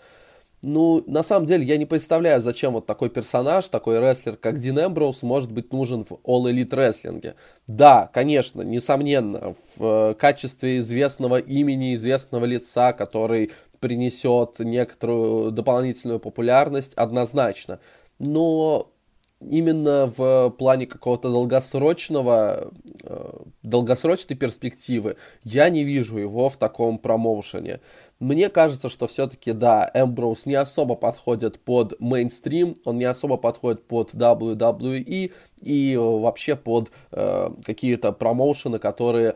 Ну, 0.67 1.03
на 1.05 1.21
самом 1.21 1.45
деле, 1.45 1.63
я 1.63 1.77
не 1.77 1.85
представляю, 1.85 2.41
зачем 2.41 2.73
вот 2.73 2.87
такой 2.87 3.11
персонаж, 3.11 3.67
такой 3.67 3.99
рестлер, 3.99 4.35
как 4.35 4.57
Дин 4.57 4.79
Эмброуз, 4.79 5.21
может 5.21 5.51
быть 5.51 5.71
нужен 5.71 6.03
в 6.03 6.13
All 6.25 6.51
Elite 6.51 6.75
рестлинге. 6.75 7.35
Да, 7.67 8.09
конечно, 8.11 8.63
несомненно, 8.63 9.53
в 9.75 9.83
э, 9.83 10.13
качестве 10.15 10.79
известного 10.79 11.37
имени, 11.37 11.93
известного 11.93 12.45
лица, 12.45 12.93
который 12.93 13.51
принесет 13.85 14.57
некоторую 14.57 15.51
дополнительную 15.51 16.19
популярность, 16.19 16.95
однозначно. 16.95 17.79
Но 18.17 18.91
именно 19.39 20.11
в 20.17 20.49
плане 20.57 20.87
какого-то 20.87 21.29
долгосрочного, 21.29 22.71
э, 23.03 23.31
долгосрочной 23.61 24.35
перспективы 24.35 25.17
я 25.43 25.69
не 25.69 25.83
вижу 25.83 26.17
его 26.17 26.49
в 26.49 26.57
таком 26.57 26.97
промоушене. 26.97 27.79
Мне 28.19 28.49
кажется, 28.49 28.89
что 28.89 29.05
все-таки, 29.05 29.51
да, 29.51 29.91
Эмброуз 29.93 30.47
не 30.47 30.55
особо 30.55 30.95
подходит 30.95 31.59
под 31.59 31.99
мейнстрим, 31.99 32.77
он 32.85 32.97
не 32.97 33.05
особо 33.05 33.37
подходит 33.37 33.85
под 33.85 34.15
WWE 34.15 35.31
и 35.61 35.95
вообще 35.95 36.55
под 36.55 36.89
э, 37.11 37.49
какие-то 37.63 38.13
промоушены, 38.13 38.79
которые 38.79 39.35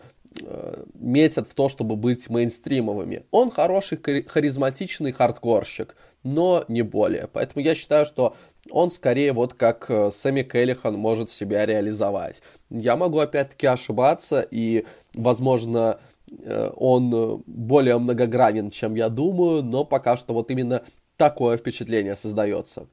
метят 0.93 1.47
в 1.47 1.53
то, 1.53 1.69
чтобы 1.69 1.95
быть 1.95 2.29
мейнстримовыми. 2.29 3.23
Он 3.31 3.51
хороший, 3.51 3.99
харизматичный 4.27 5.11
хардкорщик, 5.11 5.95
но 6.23 6.65
не 6.67 6.81
более. 6.81 7.27
Поэтому 7.31 7.63
я 7.63 7.75
считаю, 7.75 8.05
что 8.05 8.35
он 8.71 8.91
скорее 8.91 9.33
вот 9.33 9.53
как 9.53 9.89
э, 9.89 10.11
Сэмми 10.11 10.43
Келлихан 10.43 10.95
может 10.95 11.29
себя 11.29 11.65
реализовать. 11.65 12.41
Я 12.69 12.95
могу 12.95 13.19
опять-таки 13.19 13.67
ошибаться, 13.67 14.41
и, 14.41 14.85
возможно, 15.13 15.99
э, 16.29 16.71
он 16.75 17.43
более 17.45 17.97
многогранен, 17.97 18.69
чем 18.69 18.95
я 18.95 19.09
думаю, 19.09 19.63
но 19.63 19.85
пока 19.85 20.17
что 20.17 20.33
вот 20.33 20.51
именно 20.51 20.83
такое 21.17 21.57
впечатление 21.57 22.15
создается. 22.15 22.87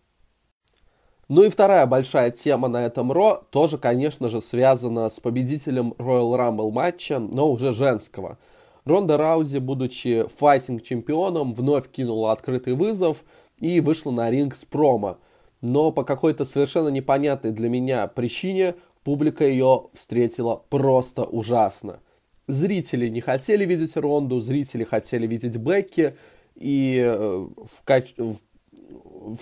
Ну 1.28 1.42
и 1.42 1.48
вторая 1.48 1.86
большая 1.86 2.30
тема 2.30 2.68
на 2.68 2.84
этом 2.84 3.10
Ро 3.10 3.42
тоже, 3.50 3.78
конечно 3.78 4.28
же, 4.28 4.40
связана 4.40 5.08
с 5.08 5.18
победителем 5.18 5.94
Royal 5.98 6.36
Rumble 6.38 6.70
матча, 6.70 7.18
но 7.18 7.50
уже 7.50 7.72
женского. 7.72 8.38
Ронда 8.84 9.16
Раузи, 9.16 9.58
будучи 9.58 10.26
файтинг-чемпионом, 10.38 11.54
вновь 11.54 11.90
кинула 11.90 12.32
открытый 12.32 12.74
вызов 12.74 13.24
и 13.58 13.80
вышла 13.80 14.12
на 14.12 14.30
ринг 14.30 14.54
с 14.54 14.64
промо– 14.64 15.18
но 15.60 15.90
по 15.90 16.04
какой-то 16.04 16.44
совершенно 16.44 16.88
непонятной 16.88 17.52
для 17.52 17.68
меня 17.68 18.06
причине 18.06 18.74
публика 19.04 19.44
ее 19.44 19.88
встретила 19.94 20.56
просто 20.68 21.24
ужасно. 21.24 22.00
Зрители 22.46 23.08
не 23.08 23.20
хотели 23.20 23.64
видеть 23.64 23.96
Ронду, 23.96 24.40
зрители 24.40 24.84
хотели 24.84 25.26
видеть 25.26 25.56
Бекки, 25.56 26.16
и 26.54 27.02
э, 27.04 27.16
в, 27.18 27.82
кач... 27.84 28.14
в 28.16 28.36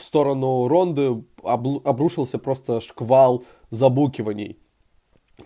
сторону 0.00 0.68
Ронды 0.68 1.22
обрушился 1.42 2.38
просто 2.38 2.80
шквал 2.80 3.44
забукиваний. 3.70 4.58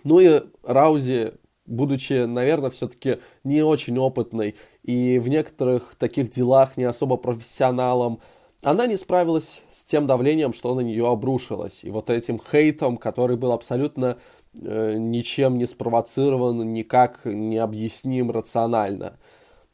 Ну 0.03 0.19
и 0.19 0.41
Раузи, 0.63 1.33
будучи, 1.65 2.25
наверное, 2.25 2.69
все-таки 2.69 3.19
не 3.43 3.61
очень 3.61 3.97
опытной 3.97 4.55
и 4.83 5.19
в 5.19 5.27
некоторых 5.27 5.95
таких 5.95 6.29
делах 6.31 6.77
не 6.77 6.83
особо 6.83 7.17
профессионалом, 7.17 8.19
она 8.61 8.87
не 8.87 8.97
справилась 8.97 9.61
с 9.71 9.85
тем 9.85 10.05
давлением, 10.05 10.51
что 10.51 10.75
на 10.75 10.81
нее 10.81 11.07
обрушилось. 11.07 11.83
И 11.83 11.91
вот 11.91 12.09
этим 12.09 12.39
хейтом, 12.39 12.97
который 12.97 13.37
был 13.37 13.53
абсолютно 13.53 14.17
э, 14.59 14.95
ничем 14.97 15.57
не 15.57 15.65
спровоцирован, 15.65 16.73
никак 16.73 17.21
не 17.23 17.57
объясним 17.57 18.31
рационально. 18.31 19.17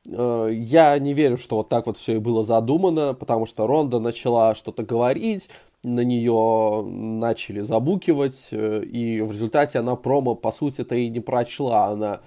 Э, 0.08 0.50
я 0.52 0.98
не 1.00 1.14
верю, 1.14 1.38
что 1.38 1.58
вот 1.58 1.70
так 1.70 1.88
вот 1.88 1.98
все 1.98 2.16
и 2.16 2.20
было 2.20 2.44
задумано, 2.44 3.14
потому 3.14 3.46
что 3.46 3.68
Ронда 3.68 4.00
начала 4.00 4.56
что-то 4.56 4.84
говорить, 4.84 5.50
на 5.84 6.02
нее 6.02 6.84
начали 6.84 7.62
забукивать, 7.62 8.50
э, 8.52 8.84
и 8.84 9.22
в 9.22 9.32
результате 9.32 9.80
она 9.80 9.96
промо, 9.96 10.36
по 10.36 10.52
сути-то, 10.52 10.96
и 10.96 11.10
не 11.10 11.20
прочла. 11.20 11.88
Она 11.88 12.22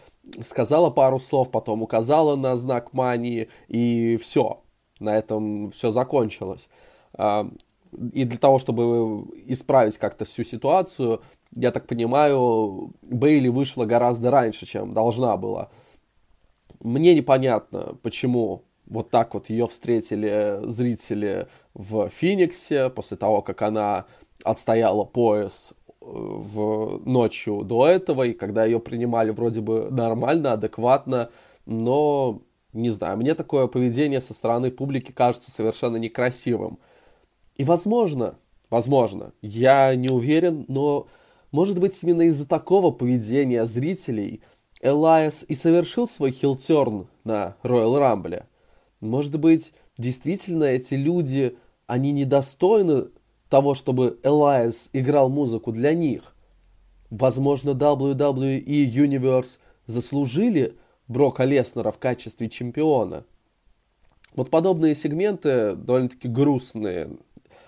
сказала 0.44 0.90
пару 0.90 1.18
слов, 1.18 1.50
потом 1.50 1.82
указала 1.82 2.37
на 2.37 2.56
знак 2.56 2.92
мании, 2.92 3.49
и 3.68 4.16
все 4.16 4.61
на 5.00 5.16
этом 5.16 5.70
все 5.70 5.90
закончилось. 5.90 6.68
А, 7.14 7.49
и 8.12 8.25
для 8.25 8.38
того, 8.38 8.58
чтобы 8.58 9.25
исправить 9.47 9.99
как-то 9.99 10.25
всю 10.25 10.44
ситуацию, 10.44 11.23
я 11.54 11.70
так 11.70 11.87
понимаю, 11.87 12.92
Бейли 13.02 13.49
вышла 13.49 13.85
гораздо 13.87 14.30
раньше, 14.30 14.66
чем 14.66 14.92
должна 14.92 15.37
была. 15.37 15.70
Мне 16.80 17.14
непонятно, 17.14 17.97
почему 18.02 18.64
вот 18.87 19.11
так 19.11 19.35
вот 19.35 19.50
ее 19.50 19.66
встретили 19.66 20.61
зрители 20.64 21.49
в 21.75 22.08
Фениксе 22.08 22.90
после 22.90 23.16
того, 23.16 23.42
как 23.42 23.62
она 23.62 24.06
отстояла 24.44 25.04
пояс 25.04 25.73
э, 25.73 25.94
в 26.00 27.02
ночью 27.04 27.62
до 27.64 27.87
этого, 27.87 28.25
и 28.25 28.32
когда 28.32 28.64
ее 28.64 28.80
принимали 28.80 29.30
вроде 29.30 29.61
бы 29.61 29.88
нормально, 29.90 30.52
адекватно, 30.52 31.30
но 31.66 32.42
не 32.73 32.90
знаю, 32.90 33.16
мне 33.16 33.35
такое 33.35 33.66
поведение 33.66 34.20
со 34.20 34.35
стороны 34.35 34.70
публики 34.70 35.12
кажется 35.12 35.50
совершенно 35.50 35.97
некрасивым. 35.97 36.78
И 37.56 37.64
возможно, 37.64 38.38
возможно, 38.70 39.32
я 39.42 39.94
не 39.94 40.11
уверен, 40.11 40.64
но 40.68 41.08
может 41.50 41.78
быть 41.78 41.99
именно 42.02 42.23
из-за 42.23 42.47
такого 42.47 42.90
поведения 42.90 43.64
зрителей 43.66 44.42
Элайас 44.80 45.44
и 45.49 45.54
совершил 45.54 46.06
свой 46.06 46.32
хилтерн 46.32 47.06
на 47.25 47.56
Роyal 47.62 47.99
Рамбле. 47.99 48.47
Может 49.00 49.38
быть, 49.38 49.73
действительно 49.97 50.64
эти 50.64 50.94
люди, 50.94 51.56
они 51.87 52.12
недостойны 52.12 53.08
того, 53.49 53.75
чтобы 53.75 54.18
Элайас 54.23 54.90
играл 54.92 55.28
музыку 55.28 55.73
для 55.73 55.94
них. 55.94 56.35
Возможно, 57.11 57.70
WWE 57.70 58.64
Universe 58.64 59.58
заслужили 59.87 60.76
Брока 61.06 61.44
Леснера 61.44 61.90
в 61.90 61.99
качестве 61.99 62.49
чемпиона. 62.49 63.25
Вот 64.35 64.50
подобные 64.50 64.94
сегменты, 64.94 65.75
довольно-таки 65.75 66.28
грустные, 66.28 67.08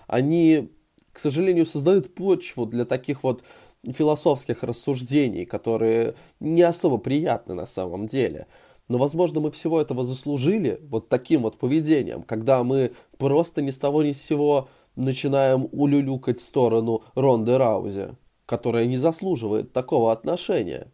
они, 0.07 0.69
к 1.11 1.19
сожалению, 1.19 1.65
создают 1.65 2.13
почву 2.13 2.65
для 2.65 2.85
таких 2.85 3.23
вот 3.23 3.43
философских 3.89 4.63
рассуждений, 4.63 5.45
которые 5.45 6.15
не 6.39 6.61
особо 6.61 6.97
приятны 6.97 7.55
на 7.55 7.65
самом 7.65 8.07
деле. 8.07 8.47
Но, 8.87 8.97
возможно, 8.97 9.39
мы 9.39 9.51
всего 9.51 9.79
этого 9.79 10.03
заслужили 10.03 10.79
вот 10.83 11.09
таким 11.09 11.43
вот 11.43 11.57
поведением, 11.57 12.23
когда 12.23 12.63
мы 12.63 12.91
просто 13.17 13.61
ни 13.61 13.71
с 13.71 13.79
того 13.79 14.03
ни 14.03 14.11
с 14.11 14.21
сего 14.21 14.67
начинаем 14.95 15.69
улюлюкать 15.71 16.39
в 16.39 16.43
сторону 16.43 17.03
Ронды 17.15 17.57
Раузи, 17.57 18.17
которая 18.45 18.85
не 18.85 18.97
заслуживает 18.97 19.71
такого 19.71 20.11
отношения. 20.11 20.91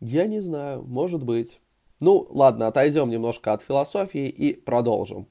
Я 0.00 0.26
не 0.26 0.40
знаю, 0.40 0.84
может 0.84 1.24
быть. 1.24 1.60
Ну, 1.98 2.26
ладно, 2.30 2.68
отойдем 2.68 3.10
немножко 3.10 3.52
от 3.52 3.62
философии 3.62 4.28
и 4.28 4.52
продолжим. 4.52 5.26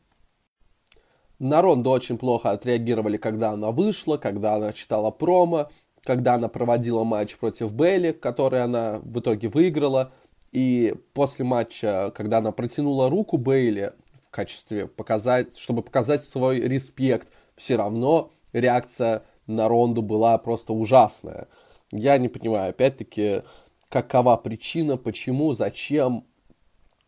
На 1.40 1.62
Ронду 1.62 1.92
очень 1.92 2.18
плохо 2.18 2.52
отреагировали, 2.52 3.18
когда 3.18 3.52
она 3.52 3.72
вышла, 3.72 4.18
когда 4.18 4.56
она 4.56 4.74
читала 4.74 5.12
промо, 5.12 5.70
когда 6.08 6.36
она 6.36 6.48
проводила 6.48 7.04
матч 7.04 7.36
против 7.36 7.74
Белли, 7.74 8.14
который 8.14 8.64
она 8.64 9.02
в 9.04 9.20
итоге 9.20 9.50
выиграла. 9.50 10.14
И 10.54 10.96
после 11.14 11.44
матча, 11.44 12.14
когда 12.16 12.38
она 12.38 12.54
протянула 12.54 13.10
руку 13.10 13.38
Бейли 13.38 13.92
в 14.26 14.30
качестве 14.30 14.88
показать, 14.88 15.58
чтобы 15.58 15.82
показать 15.82 16.24
свой 16.24 16.62
респект, 16.62 17.28
все 17.58 17.76
равно 17.76 18.32
реакция 18.54 19.24
на 19.48 19.68
Ронду 19.68 20.02
была 20.02 20.38
просто 20.38 20.72
ужасная. 20.72 21.50
Я 21.92 22.18
не 22.18 22.30
понимаю, 22.30 22.70
опять-таки, 22.70 23.42
какова 23.90 24.38
причина, 24.38 24.96
почему, 24.96 25.54
зачем. 25.54 26.26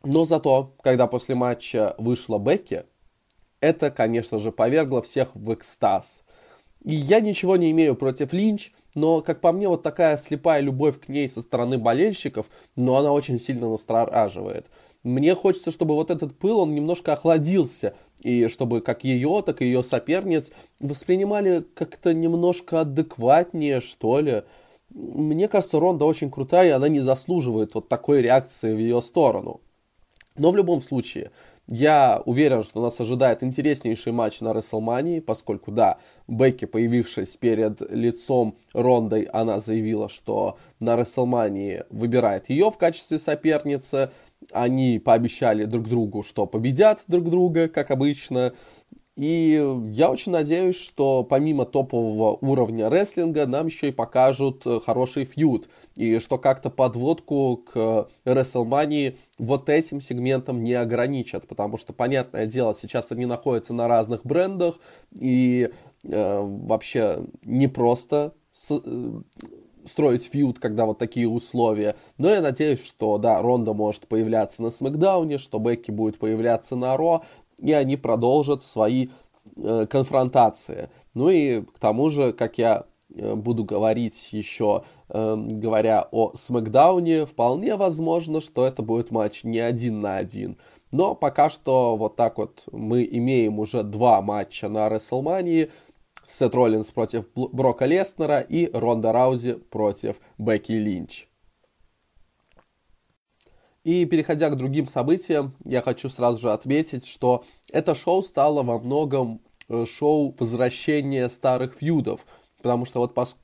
Но 0.03 0.25
зато, 0.25 0.75
когда 0.83 1.07
после 1.07 1.35
матча 1.35 1.95
вышла 1.97 2.37
Бекки, 2.37 2.83
это, 3.61 3.91
конечно 3.91 4.39
же, 4.39 4.51
повергло 4.51 5.01
всех 5.01 5.33
в 5.35 5.53
экстаз. 5.53 6.21
И 6.83 6.95
я 6.95 7.19
ничего 7.19 7.57
не 7.57 7.71
имею 7.71 7.95
против 7.95 8.33
Линч, 8.33 8.71
но, 8.95 9.21
как 9.21 9.41
по 9.41 9.51
мне, 9.51 9.67
вот 9.67 9.83
такая 9.83 10.17
слепая 10.17 10.61
любовь 10.61 10.99
к 10.99 11.09
ней 11.09 11.27
со 11.27 11.41
стороны 11.41 11.77
болельщиков, 11.77 12.49
но 12.75 12.97
она 12.97 13.11
очень 13.11 13.39
сильно 13.39 13.69
настораживает. 13.69 14.67
Мне 15.03 15.33
хочется, 15.33 15.71
чтобы 15.71 15.95
вот 15.95 16.11
этот 16.11 16.37
пыл, 16.37 16.59
он 16.59 16.75
немножко 16.75 17.13
охладился, 17.13 17.93
и 18.21 18.47
чтобы 18.49 18.81
как 18.81 19.05
ее, 19.05 19.41
так 19.45 19.61
и 19.61 19.65
ее 19.65 19.81
соперниц 19.81 20.51
воспринимали 20.79 21.65
как-то 21.73 22.13
немножко 22.13 22.81
адекватнее, 22.81 23.79
что 23.79 24.19
ли. 24.19 24.43
Мне 24.89 25.47
кажется, 25.47 25.79
Ронда 25.79 26.03
очень 26.03 26.31
крутая, 26.31 26.67
и 26.67 26.71
она 26.71 26.89
не 26.89 26.99
заслуживает 26.99 27.75
вот 27.75 27.87
такой 27.87 28.21
реакции 28.21 28.73
в 28.73 28.79
ее 28.79 29.01
сторону. 29.01 29.61
Но 30.35 30.51
в 30.51 30.55
любом 30.55 30.81
случае, 30.81 31.31
я 31.71 32.23
уверен, 32.25 32.63
что 32.63 32.81
нас 32.81 32.99
ожидает 32.99 33.43
интереснейший 33.43 34.11
матч 34.11 34.41
на 34.41 34.53
Рестлмании, 34.53 35.19
поскольку, 35.19 35.71
да, 35.71 35.99
Бекки, 36.27 36.65
появившись 36.65 37.37
перед 37.37 37.79
лицом 37.91 38.57
Рондой, 38.73 39.23
она 39.23 39.59
заявила, 39.59 40.09
что 40.09 40.57
на 40.79 40.95
Рестлмании 40.95 41.83
выбирает 41.91 42.49
ее 42.49 42.71
в 42.71 42.77
качестве 42.79 43.19
соперницы. 43.19 44.09
Они 44.51 44.97
пообещали 44.97 45.65
друг 45.65 45.87
другу, 45.87 46.23
что 46.23 46.47
победят 46.47 47.03
друг 47.07 47.29
друга, 47.29 47.67
как 47.67 47.91
обычно. 47.91 48.53
И 49.19 49.61
я 49.91 50.09
очень 50.09 50.31
надеюсь, 50.31 50.77
что 50.77 51.25
помимо 51.25 51.65
топового 51.65 52.37
уровня 52.39 52.89
рестлинга 52.89 53.45
нам 53.45 53.65
еще 53.65 53.89
и 53.89 53.91
покажут 53.91 54.65
э, 54.65 54.79
хороший 54.79 55.25
фьюд. 55.25 55.67
И 55.97 56.19
что 56.19 56.37
как-то 56.37 56.69
подводку 56.69 57.57
к 57.57 58.07
WrestleMania 58.23 59.17
вот 59.37 59.67
этим 59.67 59.99
сегментом 59.99 60.63
не 60.63 60.73
ограничат. 60.73 61.49
Потому 61.49 61.75
что, 61.75 61.91
понятное 61.91 62.45
дело, 62.45 62.73
сейчас 62.73 63.11
они 63.11 63.25
находятся 63.25 63.73
на 63.73 63.89
разных 63.89 64.25
брендах. 64.25 64.75
И 65.11 65.69
э, 66.03 66.39
вообще 66.41 67.25
не 67.43 67.67
просто 67.67 68.33
с, 68.53 68.71
э, 68.71 69.21
строить 69.85 70.23
фьюд, 70.23 70.59
когда 70.59 70.85
вот 70.85 70.97
такие 70.97 71.27
условия. 71.27 71.95
Но 72.17 72.29
я 72.29 72.41
надеюсь, 72.41 72.83
что, 72.83 73.17
да, 73.17 73.41
Ронда 73.41 73.73
может 73.73 74.07
появляться 74.07 74.61
на 74.61 74.71
Смакдауне, 74.71 75.37
что 75.37 75.59
Бекки 75.59 75.91
будет 75.91 76.19
появляться 76.19 76.75
на 76.75 76.95
Ро, 76.95 77.23
и 77.61 77.71
они 77.71 77.97
продолжат 77.97 78.63
свои 78.63 79.09
э, 79.57 79.85
конфронтации. 79.89 80.89
Ну 81.13 81.29
и 81.29 81.61
к 81.61 81.79
тому 81.79 82.09
же, 82.09 82.33
как 82.33 82.57
я 82.57 82.85
э, 83.13 83.35
буду 83.35 83.63
говорить 83.63 84.29
еще, 84.31 84.83
э, 85.09 85.35
говоря 85.37 86.07
о 86.11 86.33
Смакдауне, 86.35 87.25
вполне 87.25 87.75
возможно, 87.75 88.41
что 88.41 88.65
это 88.65 88.81
будет 88.81 89.11
матч 89.11 89.43
не 89.43 89.59
один 89.59 90.01
на 90.01 90.17
один. 90.17 90.57
Но 90.91 91.13
пока 91.15 91.49
что 91.49 91.95
вот 91.95 92.15
так 92.15 92.37
вот 92.37 92.63
мы 92.71 93.03
имеем 93.03 93.59
уже 93.59 93.83
два 93.83 94.21
матча 94.21 94.69
на 94.69 94.89
Рестлмании. 94.89 95.71
Сет 96.27 96.53
Роллинс 96.53 96.87
против 96.87 97.25
Брока 97.33 97.85
Леснера 97.85 98.39
и 98.39 98.69
Ронда 98.71 99.11
Раузи 99.11 99.53
против 99.53 100.19
Бекки 100.37 100.73
Линч. 100.73 101.28
И 103.89 104.05
переходя 104.05 104.51
к 104.51 104.55
другим 104.55 104.85
событиям, 104.85 105.55
я 105.65 105.81
хочу 105.81 106.09
сразу 106.09 106.37
же 106.37 106.51
отметить, 106.53 107.07
что 107.07 107.43
это 107.71 107.95
шоу 107.95 108.21
стало 108.21 108.61
во 108.61 108.77
многом 108.77 109.41
э, 109.67 109.83
шоу 109.85 110.35
возвращения 110.37 111.27
старых 111.27 111.73
фьюдов. 111.73 112.27
Потому 112.57 112.85
что 112.85 112.99
вот 112.99 113.15
пос... 113.15 113.35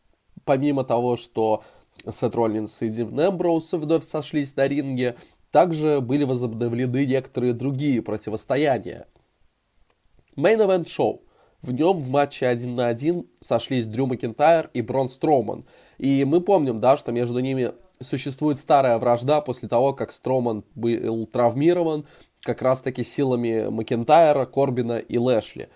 помимо 0.43 0.83
того, 0.83 1.17
что 1.17 1.63
Сет 2.11 2.35
Роллинс 2.35 2.79
и 2.83 2.89
Дим 2.89 3.19
Эмброуз 3.19 3.73
вновь 3.73 4.03
сошлись 4.03 4.55
на 4.55 4.67
ринге, 4.67 5.15
также 5.49 5.99
были 5.99 6.25
возобновлены 6.25 7.07
некоторые 7.07 7.53
другие 7.53 8.03
противостояния. 8.03 9.07
Event 10.37 10.85
Show. 10.85 11.21
В 11.63 11.71
нем 11.71 12.03
в 12.03 12.11
матче 12.11 12.45
один 12.45 12.75
на 12.75 12.85
один 12.85 13.27
сошлись 13.39 13.87
Дрю 13.87 14.05
Макинтайр 14.05 14.69
и 14.75 14.83
Брон 14.83 15.09
Строуман. 15.09 15.65
И 15.97 16.23
мы 16.23 16.39
помним, 16.39 16.77
да, 16.77 16.97
что 16.97 17.11
между 17.11 17.39
ними 17.39 17.73
существует 18.01 18.57
старая 18.57 18.97
вражда 18.97 19.41
после 19.41 19.67
того, 19.67 19.93
как 19.93 20.11
Строман 20.11 20.63
был 20.75 21.25
травмирован 21.27 22.05
как 22.41 22.61
раз-таки 22.61 23.03
силами 23.03 23.67
Макентайра, 23.69 24.45
Корбина 24.45 24.97
и 24.97 25.17
Лэшли. 25.17 25.69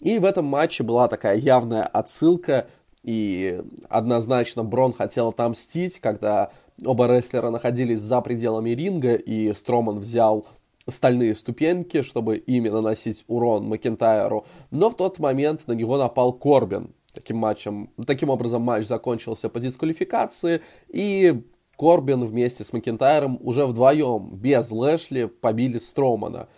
И 0.00 0.18
в 0.18 0.24
этом 0.24 0.46
матче 0.46 0.82
была 0.82 1.08
такая 1.08 1.36
явная 1.36 1.84
отсылка, 1.84 2.68
и 3.02 3.62
однозначно 3.88 4.64
Брон 4.64 4.92
хотел 4.92 5.28
отомстить, 5.28 6.00
когда 6.00 6.50
оба 6.84 7.06
рестлера 7.06 7.50
находились 7.50 8.00
за 8.00 8.20
пределами 8.22 8.70
ринга, 8.70 9.14
и 9.14 9.52
Строман 9.52 9.98
взял 9.98 10.46
стальные 10.88 11.34
ступеньки, 11.34 12.02
чтобы 12.02 12.36
ими 12.36 12.68
наносить 12.68 13.24
урон 13.28 13.66
Макентайру. 13.66 14.46
Но 14.70 14.90
в 14.90 14.96
тот 14.96 15.18
момент 15.18 15.66
на 15.66 15.72
него 15.72 15.98
напал 15.98 16.32
Корбин. 16.32 16.94
Таким 17.12 17.36
матчем, 17.36 17.90
таким 18.06 18.30
образом 18.30 18.62
матч 18.62 18.86
закончился 18.86 19.48
по 19.48 19.60
дисквалификации, 19.60 20.62
и 20.88 21.44
Корбин 21.76 22.24
вместе 22.24 22.64
с 22.64 22.72
Макентайром 22.72 23.38
уже 23.40 23.66
вдвоем, 23.66 24.30
без 24.34 24.70
Лэшли, 24.70 25.24
побили 25.26 25.78
Стромана. 25.78 26.48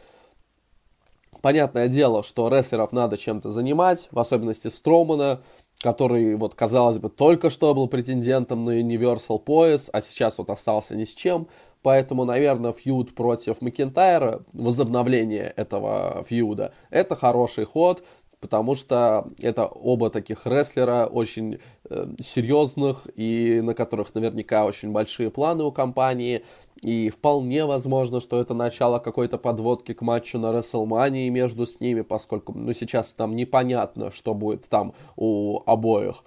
Понятное 1.42 1.88
дело, 1.88 2.22
что 2.22 2.48
рестлеров 2.48 2.92
надо 2.92 3.16
чем-то 3.16 3.50
занимать, 3.50 4.08
в 4.10 4.18
особенности 4.18 4.68
Стромана, 4.68 5.42
который, 5.80 6.34
вот, 6.36 6.54
казалось 6.54 6.98
бы, 6.98 7.08
только 7.08 7.50
что 7.50 7.74
был 7.74 7.86
претендентом 7.86 8.64
на 8.64 8.80
Universal 8.80 9.38
пояс, 9.38 9.90
а 9.92 10.00
сейчас 10.00 10.38
вот 10.38 10.50
остался 10.50 10.96
ни 10.96 11.04
с 11.04 11.14
чем. 11.14 11.48
Поэтому, 11.82 12.24
наверное, 12.24 12.72
фьюд 12.72 13.14
против 13.14 13.60
Макентайра, 13.60 14.42
возобновление 14.52 15.52
этого 15.56 16.24
фьюда, 16.28 16.72
это 16.90 17.14
хороший 17.14 17.64
ход 17.64 18.02
потому 18.46 18.76
что 18.76 19.26
это 19.40 19.66
оба 19.66 20.08
таких 20.08 20.46
рестлера 20.46 21.06
очень 21.06 21.58
э, 21.90 22.06
серьезных 22.20 23.08
и 23.16 23.60
на 23.60 23.74
которых 23.74 24.14
наверняка 24.14 24.64
очень 24.64 24.92
большие 24.92 25.32
планы 25.32 25.64
у 25.64 25.72
компании. 25.72 26.44
И 26.80 27.10
вполне 27.10 27.64
возможно, 27.64 28.20
что 28.20 28.40
это 28.40 28.54
начало 28.54 29.00
какой-то 29.00 29.36
подводки 29.36 29.94
к 29.94 30.00
матчу 30.00 30.38
на 30.38 30.52
WrestleMania 30.52 31.28
между 31.28 31.66
с 31.66 31.80
ними, 31.80 32.02
поскольку 32.02 32.52
ну, 32.52 32.72
сейчас 32.72 33.12
там 33.14 33.34
непонятно, 33.34 34.12
что 34.12 34.32
будет 34.32 34.68
там 34.68 34.94
у 35.16 35.60
обоих. 35.66 36.22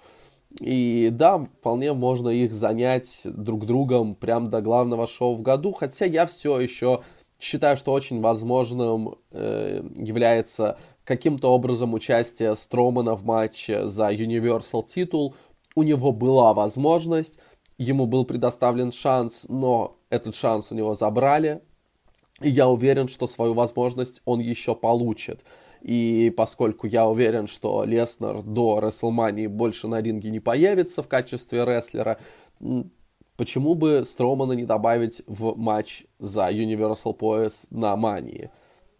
И 0.60 1.08
да, 1.10 1.38
вполне 1.38 1.94
можно 1.94 2.28
их 2.28 2.52
занять 2.52 3.22
друг 3.24 3.64
другом 3.64 4.14
прям 4.14 4.50
до 4.50 4.60
главного 4.60 5.06
шоу 5.06 5.36
в 5.36 5.40
году, 5.40 5.72
хотя 5.72 6.04
я 6.04 6.26
все 6.26 6.60
еще 6.60 7.00
считаю, 7.38 7.78
что 7.78 7.92
очень 7.92 8.20
возможным 8.20 9.14
э, 9.30 9.82
является 9.96 10.76
каким-то 11.04 11.52
образом 11.52 11.94
участие 11.94 12.54
Стромана 12.56 13.14
в 13.14 13.24
матче 13.24 13.86
за 13.86 14.12
Universal 14.12 14.84
титул. 14.86 15.34
У 15.74 15.82
него 15.82 16.12
была 16.12 16.52
возможность, 16.54 17.38
ему 17.78 18.06
был 18.06 18.24
предоставлен 18.24 18.92
шанс, 18.92 19.46
но 19.48 19.96
этот 20.10 20.34
шанс 20.34 20.70
у 20.70 20.74
него 20.74 20.94
забрали. 20.94 21.62
И 22.40 22.48
я 22.48 22.68
уверен, 22.68 23.08
что 23.08 23.26
свою 23.26 23.54
возможность 23.54 24.22
он 24.24 24.40
еще 24.40 24.74
получит. 24.74 25.44
И 25.82 26.32
поскольку 26.36 26.86
я 26.86 27.08
уверен, 27.08 27.46
что 27.46 27.84
Леснер 27.84 28.42
до 28.42 28.80
Рестлмании 28.80 29.46
больше 29.46 29.88
на 29.88 30.00
ринге 30.00 30.30
не 30.30 30.40
появится 30.40 31.02
в 31.02 31.08
качестве 31.08 31.64
рестлера, 31.64 32.18
почему 33.36 33.74
бы 33.74 34.04
Стромана 34.04 34.52
не 34.52 34.64
добавить 34.64 35.22
в 35.26 35.56
матч 35.56 36.04
за 36.18 36.50
Universal 36.50 37.14
пояс 37.14 37.66
на 37.70 37.96
Мании? 37.96 38.50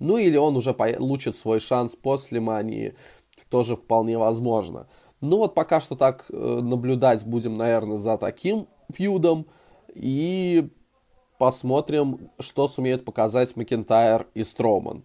Ну 0.01 0.17
или 0.17 0.37
он 0.37 0.57
уже 0.57 0.75
получит 0.75 1.37
свой 1.37 1.61
шанс 1.61 1.95
после 1.95 2.41
мании, 2.41 2.97
тоже 3.51 3.77
вполне 3.77 4.19
возможно. 4.19 4.89
Ну 5.21 5.37
вот 5.37 5.55
пока 5.55 5.81
что 5.81 5.95
так 5.95 6.25
э, 6.31 6.61
наблюдать 6.63 7.25
будем, 7.25 7.57
наверное, 7.57 7.99
за 7.99 8.17
таким 8.17 8.67
фьюдом. 8.93 9.47
И 9.95 10.69
посмотрим, 11.39 12.31
что 12.39 12.69
сумеют 12.69 13.05
показать 13.05 13.55
Макентайр 13.57 14.27
и 14.35 14.43
Строман. 14.43 15.05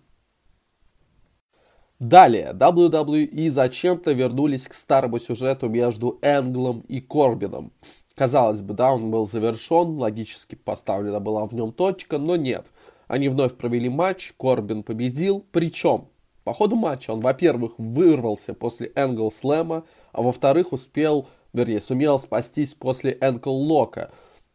Далее, 1.99 2.51
WWE 2.53 3.49
зачем-то 3.49 4.11
вернулись 4.11 4.67
к 4.67 4.73
старому 4.73 5.19
сюжету 5.19 5.69
между 5.69 6.19
Энглом 6.21 6.81
и 6.87 6.99
Корбином. 6.99 7.71
Казалось 8.15 8.61
бы, 8.61 8.73
да, 8.73 8.93
он 8.93 9.11
был 9.11 9.25
завершен, 9.25 9.97
логически 9.97 10.55
поставлена 10.55 11.19
была 11.19 11.45
в 11.45 11.53
нем 11.53 11.73
точка, 11.73 12.17
но 12.17 12.35
нет. 12.35 12.67
Они 13.07 13.29
вновь 13.29 13.55
провели 13.55 13.89
матч, 13.89 14.33
Корбин 14.37 14.83
победил, 14.83 15.45
причем 15.51 16.07
по 16.45 16.53
ходу 16.53 16.75
матча 16.75 17.11
он, 17.11 17.21
во-первых, 17.21 17.73
вырвался 17.79 18.53
после 18.53 18.91
Энгл 18.95 19.31
Слэма, 19.31 19.83
а 20.11 20.21
во-вторых, 20.21 20.73
успел, 20.73 21.27
вернее, 21.53 21.81
сумел 21.81 22.19
спастись 22.19 22.75
после 22.75 23.17
Энкл 23.19 23.51
Лока. 23.51 24.11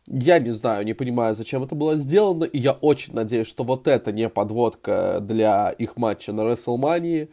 Я 0.06 0.38
не 0.38 0.50
знаю, 0.50 0.84
не 0.86 0.94
понимаю, 0.94 1.34
зачем 1.34 1.64
это 1.64 1.74
было 1.74 1.96
сделано, 1.98 2.44
и 2.44 2.58
я 2.58 2.72
очень 2.72 3.14
надеюсь, 3.14 3.48
что 3.48 3.64
вот 3.64 3.88
это 3.88 4.12
не 4.12 4.28
подводка 4.28 5.18
для 5.20 5.70
их 5.70 5.96
матча 5.96 6.32
на 6.32 6.42
WrestleMania. 6.42 7.28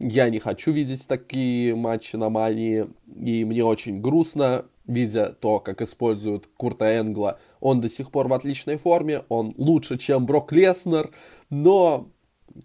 Я 0.00 0.30
не 0.30 0.38
хочу 0.38 0.72
видеть 0.72 1.06
такие 1.06 1.74
матчи 1.76 2.16
на 2.16 2.30
Мании, 2.30 2.86
и 3.14 3.44
мне 3.44 3.62
очень 3.62 4.00
грустно, 4.00 4.64
видя 4.86 5.36
то, 5.38 5.60
как 5.60 5.82
используют 5.82 6.48
Курта 6.56 6.98
Энгла. 6.98 7.38
Он 7.60 7.82
до 7.82 7.88
сих 7.90 8.10
пор 8.10 8.26
в 8.28 8.32
отличной 8.32 8.78
форме, 8.78 9.24
он 9.28 9.54
лучше, 9.58 9.98
чем 9.98 10.24
Брок 10.24 10.52
Леснер, 10.52 11.10
но 11.50 12.08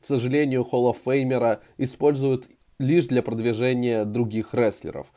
к 0.02 0.06
сожалению, 0.06 0.64
Холл 0.64 0.88
оф 0.88 1.00
Феймера 1.04 1.62
используют 1.78 2.48
лишь 2.80 3.08
для 3.08 3.22
продвижения 3.22 4.06
других 4.06 4.54
рестлеров. 4.54 5.12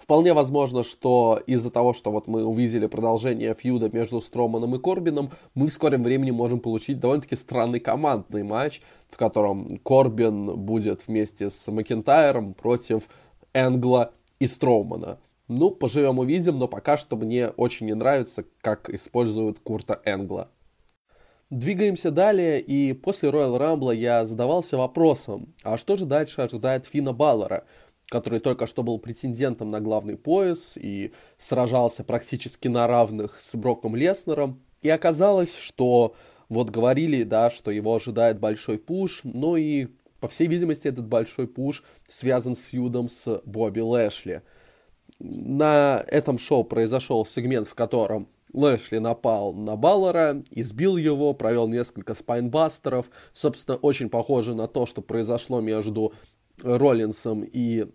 Вполне 0.00 0.34
возможно, 0.34 0.84
что 0.84 1.42
из-за 1.46 1.70
того, 1.70 1.92
что 1.92 2.12
вот 2.12 2.28
мы 2.28 2.44
увидели 2.44 2.86
продолжение 2.86 3.54
фьюда 3.54 3.90
между 3.90 4.20
Строманом 4.20 4.76
и 4.76 4.78
Корбином, 4.78 5.30
мы 5.54 5.66
в 5.66 5.72
скором 5.72 6.04
времени 6.04 6.30
можем 6.30 6.60
получить 6.60 7.00
довольно-таки 7.00 7.34
странный 7.34 7.80
командный 7.80 8.44
матч, 8.44 8.82
в 9.10 9.16
котором 9.16 9.78
Корбин 9.78 10.56
будет 10.56 11.06
вместе 11.06 11.50
с 11.50 11.70
Макентайром 11.70 12.54
против 12.54 13.08
Энгла 13.52 14.12
и 14.38 14.46
Строумана. 14.46 15.18
Ну, 15.48 15.70
поживем 15.70 16.18
увидим, 16.18 16.58
но 16.58 16.66
пока 16.66 16.96
что 16.96 17.16
мне 17.16 17.48
очень 17.48 17.86
не 17.86 17.94
нравится, 17.94 18.44
как 18.60 18.90
используют 18.90 19.60
Курта 19.60 20.00
Энгла. 20.04 20.50
Двигаемся 21.50 22.10
далее, 22.10 22.60
и 22.60 22.92
после 22.92 23.30
Royal 23.30 23.56
Rumble 23.56 23.94
я 23.94 24.26
задавался 24.26 24.76
вопросом, 24.76 25.54
а 25.62 25.78
что 25.78 25.96
же 25.96 26.04
дальше 26.04 26.40
ожидает 26.40 26.86
Фина 26.86 27.12
Баллера, 27.12 27.64
который 28.08 28.40
только 28.40 28.66
что 28.66 28.82
был 28.82 28.98
претендентом 28.98 29.70
на 29.70 29.80
главный 29.80 30.16
пояс 30.16 30.76
и 30.76 31.12
сражался 31.38 32.02
практически 32.02 32.66
на 32.66 32.88
равных 32.88 33.38
с 33.38 33.54
Броком 33.54 33.94
Леснером, 33.94 34.60
и 34.82 34.88
оказалось, 34.88 35.56
что 35.56 36.16
вот 36.48 36.70
говорили, 36.70 37.22
да, 37.22 37.50
что 37.50 37.70
его 37.70 37.94
ожидает 37.94 38.38
большой 38.38 38.78
пуш, 38.78 39.20
но 39.24 39.56
и, 39.56 39.88
по 40.20 40.28
всей 40.28 40.46
видимости, 40.46 40.88
этот 40.88 41.06
большой 41.06 41.48
пуш 41.48 41.82
связан 42.08 42.56
с 42.56 42.60
фьюдом 42.60 43.08
с 43.08 43.42
Бобби 43.44 43.80
Лэшли. 43.80 44.42
На 45.18 46.04
этом 46.06 46.38
шоу 46.38 46.64
произошел 46.64 47.24
сегмент, 47.24 47.68
в 47.68 47.74
котором 47.74 48.28
Лэшли 48.52 48.98
напал 48.98 49.52
на 49.52 49.76
Баллера, 49.76 50.42
избил 50.50 50.96
его, 50.96 51.34
провел 51.34 51.68
несколько 51.68 52.14
спайнбастеров. 52.14 53.10
Собственно, 53.32 53.76
очень 53.76 54.08
похоже 54.08 54.54
на 54.54 54.68
то, 54.68 54.86
что 54.86 55.02
произошло 55.02 55.60
между 55.60 56.12
Роллинсом 56.62 57.42
и 57.44 57.86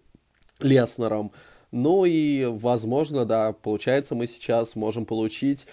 Леснером. 0.59 1.31
Ну 1.71 2.05
и, 2.05 2.45
возможно, 2.45 3.25
да, 3.25 3.53
получается, 3.53 4.13
мы 4.13 4.27
сейчас 4.27 4.75
можем 4.75 5.05
получить 5.05 5.65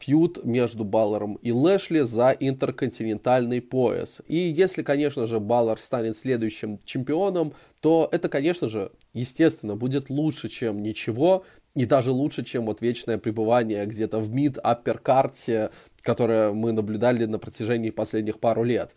фьюд 0.00 0.44
между 0.44 0.84
Баллером 0.84 1.34
и 1.36 1.52
Лэшли 1.52 2.00
за 2.00 2.30
интерконтинентальный 2.30 3.60
пояс. 3.60 4.18
И 4.26 4.36
если, 4.36 4.82
конечно 4.82 5.26
же, 5.26 5.40
Баллер 5.40 5.78
станет 5.78 6.16
следующим 6.16 6.80
чемпионом, 6.84 7.54
то 7.80 8.08
это, 8.10 8.28
конечно 8.28 8.68
же, 8.68 8.90
естественно, 9.14 9.76
будет 9.76 10.10
лучше, 10.10 10.48
чем 10.48 10.82
ничего, 10.82 11.44
и 11.74 11.84
даже 11.84 12.10
лучше, 12.10 12.44
чем 12.44 12.66
вот 12.66 12.80
вечное 12.80 13.18
пребывание 13.18 13.86
где-то 13.86 14.18
в 14.18 14.30
мид-апперкарте, 14.30 15.70
которое 16.02 16.52
мы 16.52 16.72
наблюдали 16.72 17.24
на 17.24 17.38
протяжении 17.38 17.90
последних 17.90 18.40
пару 18.40 18.64
лет. 18.64 18.94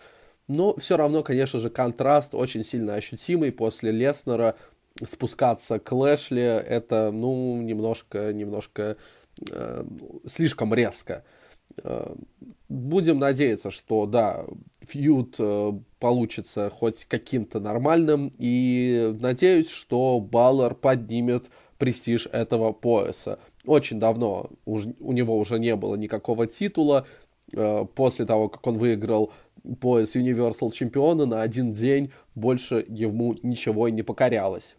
Но 0.48 0.76
все 0.78 0.98
равно, 0.98 1.22
конечно 1.24 1.60
же, 1.60 1.70
контраст 1.70 2.34
очень 2.34 2.64
сильно 2.64 2.96
ощутимый 2.96 3.52
после 3.52 3.92
Леснера. 3.92 4.56
Спускаться 5.02 5.80
к 5.80 5.90
Лэшли 5.94 6.42
это, 6.42 7.12
ну, 7.12 7.62
немножко, 7.62 8.34
немножко 8.34 8.98
э, 9.50 9.84
слишком 10.26 10.74
резко. 10.74 11.24
Э, 11.84 12.14
будем 12.70 13.20
надеяться, 13.20 13.72
что, 13.72 14.06
да, 14.06 14.46
фьюд 14.82 15.36
э, 15.40 15.72
получится 16.00 16.70
хоть 16.70 17.06
каким-то 17.06 17.60
нормальным. 17.60 18.32
И 18.38 19.16
надеюсь, 19.20 19.70
что 19.70 20.20
Баллар 20.20 20.76
поднимет 20.76 21.50
престиж 21.78 22.28
этого 22.32 22.72
пояса. 22.72 23.40
Очень 23.66 24.00
давно 24.00 24.50
уж, 24.66 24.86
у 25.00 25.12
него 25.14 25.38
уже 25.38 25.60
не 25.60 25.76
было 25.76 25.96
никакого 25.96 26.48
титула. 26.48 27.08
Э, 27.54 27.86
после 27.96 28.26
того, 28.26 28.50
как 28.50 28.66
он 28.68 28.78
выиграл 28.78 29.34
пояс 29.80 30.16
Universal 30.16 30.72
чемпиона 30.72 31.26
на 31.26 31.42
один 31.42 31.74
день, 31.74 32.12
больше 32.36 32.86
ему 32.88 33.36
ничего 33.44 33.88
и 33.88 33.92
не 33.92 34.04
покорялось. 34.04 34.76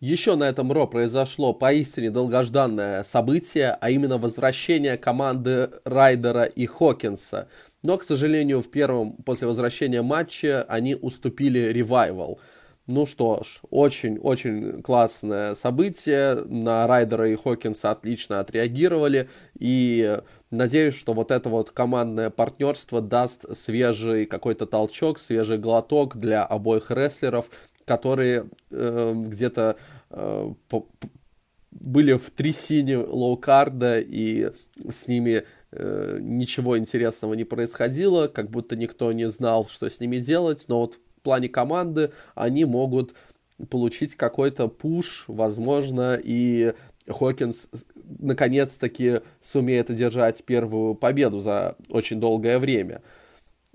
Еще 0.00 0.34
на 0.34 0.44
этом 0.44 0.70
Ро 0.72 0.86
произошло 0.86 1.52
поистине 1.52 2.10
долгожданное 2.10 3.02
событие, 3.02 3.76
а 3.80 3.90
именно 3.90 4.18
возвращение 4.18 4.98
команды 4.98 5.70
Райдера 5.84 6.44
и 6.44 6.66
Хокинса. 6.66 7.48
Но, 7.82 7.96
к 7.96 8.02
сожалению, 8.02 8.60
в 8.60 8.70
первом 8.70 9.12
после 9.12 9.46
возвращения 9.46 10.02
матча 10.02 10.64
они 10.68 10.94
уступили 10.94 11.58
Ревайвал– 11.58 12.38
ну 12.86 13.06
что 13.06 13.42
ж, 13.42 13.60
очень-очень 13.70 14.82
классное 14.82 15.54
событие. 15.54 16.34
На 16.44 16.86
Райдера 16.86 17.30
и 17.30 17.34
Хокинса 17.34 17.90
отлично 17.90 18.40
отреагировали. 18.40 19.30
И 19.58 20.20
надеюсь, 20.50 20.94
что 20.94 21.14
вот 21.14 21.30
это 21.30 21.48
вот 21.48 21.70
командное 21.70 22.28
партнерство 22.28 23.00
даст 23.00 23.56
свежий 23.56 24.26
какой-то 24.26 24.66
толчок, 24.66 25.18
свежий 25.18 25.56
глоток 25.56 26.16
для 26.16 26.44
обоих 26.44 26.90
рестлеров, 26.90 27.48
которые 27.84 28.46
э, 28.70 29.12
где-то 29.26 29.76
э, 30.10 30.52
были 31.70 32.14
в 32.14 32.30
трясине 32.30 32.98
лоукарда, 32.98 34.00
и 34.00 34.50
с 34.88 35.08
ними 35.08 35.44
э, 35.72 36.18
ничего 36.20 36.78
интересного 36.78 37.34
не 37.34 37.44
происходило, 37.44 38.28
как 38.28 38.50
будто 38.50 38.76
никто 38.76 39.12
не 39.12 39.28
знал, 39.28 39.66
что 39.68 39.88
с 39.88 40.00
ними 40.00 40.18
делать. 40.18 40.64
Но 40.68 40.80
вот 40.80 40.98
плане 41.24 41.48
команды 41.48 42.12
они 42.36 42.64
могут 42.64 43.14
получить 43.70 44.14
какой-то 44.14 44.68
пуш, 44.68 45.24
возможно, 45.26 46.20
и 46.22 46.74
Хокинс 47.08 47.68
наконец-таки 48.20 49.20
сумеет 49.42 49.90
одержать 49.90 50.44
первую 50.44 50.94
победу 50.94 51.40
за 51.40 51.76
очень 51.88 52.20
долгое 52.20 52.58
время. 52.58 53.02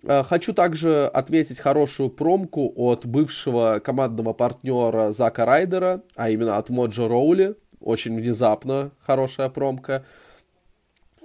А, 0.05 0.23
хочу 0.23 0.53
также 0.53 1.05
отметить 1.05 1.59
хорошую 1.59 2.09
промку 2.09 2.71
от 2.75 3.05
бывшего 3.05 3.79
командного 3.83 4.33
партнера 4.33 5.11
Зака 5.11 5.45
Райдера, 5.45 6.03
а 6.15 6.29
именно 6.29 6.57
от 6.57 6.69
Моджо 6.69 7.07
Роули. 7.07 7.55
Очень 7.79 8.15
внезапно 8.15 8.91
хорошая 9.05 9.49
промка 9.49 10.05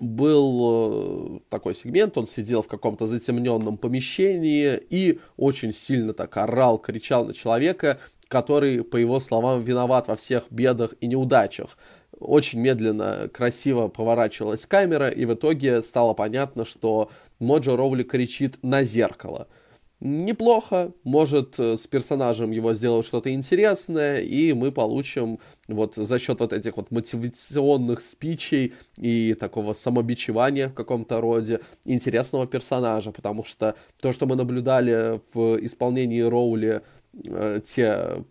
был 0.01 1.37
э, 1.37 1.41
такой 1.49 1.75
сегмент, 1.75 2.19
он 2.19 2.27
сидел 2.27 2.63
в 2.63 2.69
каком-то 2.69 3.07
затемненном 3.07 3.77
помещении 3.77 4.81
и 4.91 5.21
очень 5.37 5.73
сильно 5.73 6.13
так 6.13 6.37
орал, 6.37 6.79
кричал 6.79 7.27
на 7.27 7.35
человека, 7.35 7.99
который, 8.29 8.83
по 8.83 8.97
его 8.97 9.21
словам, 9.21 9.63
виноват 9.63 10.09
во 10.09 10.17
всех 10.17 10.45
бедах 10.51 10.95
и 11.01 11.07
неудачах. 11.07 11.79
Очень 12.19 12.61
медленно, 12.61 13.29
красиво 13.33 13.89
поворачивалась 13.89 14.67
камера, 14.67 15.09
и 15.09 15.25
в 15.25 15.35
итоге 15.35 15.83
стало 15.83 16.15
понятно, 16.15 16.65
что 16.65 17.11
Моджо 17.39 17.77
Роули 17.77 18.03
кричит 18.03 18.59
на 18.63 18.83
зеркало– 18.85 19.49
неплохо, 20.05 20.93
может 21.03 21.59
э, 21.59 21.77
с 21.77 21.87
персонажем 21.87 22.51
его 22.51 22.75
сделать 22.75 23.07
что-то 23.07 23.33
интересное, 23.33 24.21
и 24.21 24.53
мы 24.53 24.71
получим 24.71 25.39
вот 25.67 25.95
за 25.95 26.19
счет 26.19 26.41
вот 26.41 26.53
этих 26.53 26.77
вот 26.77 26.91
мотивационных 26.91 28.01
спичей 28.03 28.75
и 28.99 29.35
такого 29.35 29.73
самобичевания 29.73 30.69
в 30.69 30.75
каком-то 30.75 31.21
роде 31.21 31.61
интересного 31.85 32.47
персонажа, 32.47 33.13
потому 33.13 33.45
что 33.45 33.77
то, 34.01 34.13
что 34.13 34.27
мы 34.27 34.37
наблюдали 34.37 35.21
в 35.33 35.65
исполнении 35.65 36.21
Роули 36.21 36.83
те 37.65 38.25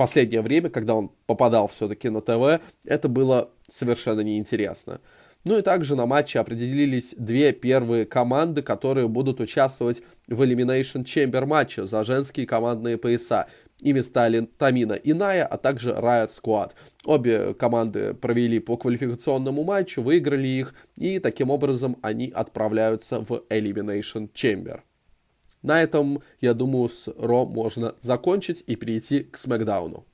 последнее 0.00 0.40
время, 0.40 0.70
когда 0.70 0.94
он 0.94 1.10
попадал 1.26 1.66
все-таки 1.66 2.08
на 2.08 2.22
ТВ, 2.22 2.62
это 2.86 3.08
было 3.10 3.50
совершенно 3.68 4.20
неинтересно. 4.20 5.02
Ну 5.44 5.58
и 5.58 5.62
также 5.62 5.94
на 5.94 6.06
матче 6.06 6.38
определились 6.38 7.14
две 7.18 7.52
первые 7.52 8.06
команды, 8.06 8.62
которые 8.62 9.08
будут 9.08 9.40
участвовать 9.40 10.02
в 10.26 10.40
Elimination 10.40 11.04
Chamber 11.04 11.44
матче 11.44 11.84
за 11.84 12.02
женские 12.04 12.46
командные 12.46 12.96
пояса. 12.96 13.46
Ими 13.78 14.00
стали 14.00 14.48
Тамина 14.56 14.94
и 14.94 15.12
Ная, 15.12 15.44
а 15.44 15.58
также 15.58 15.90
Riot 15.90 16.30
Squad. 16.30 16.70
Обе 17.04 17.52
команды 17.52 18.14
провели 18.14 18.58
по 18.58 18.78
квалификационному 18.78 19.64
матчу, 19.64 20.00
выиграли 20.00 20.48
их, 20.48 20.74
и 20.96 21.18
таким 21.18 21.50
образом 21.50 21.98
они 22.00 22.30
отправляются 22.30 23.20
в 23.20 23.44
Elimination 23.50 24.30
Chamber. 24.32 24.80
На 25.62 25.82
этом, 25.82 26.22
я 26.40 26.54
думаю, 26.54 26.88
с 26.88 27.12
Ро 27.16 27.44
можно 27.44 27.94
закончить 28.00 28.64
и 28.66 28.76
перейти 28.76 29.20
к 29.20 29.36
Смакдауну. 29.36 30.06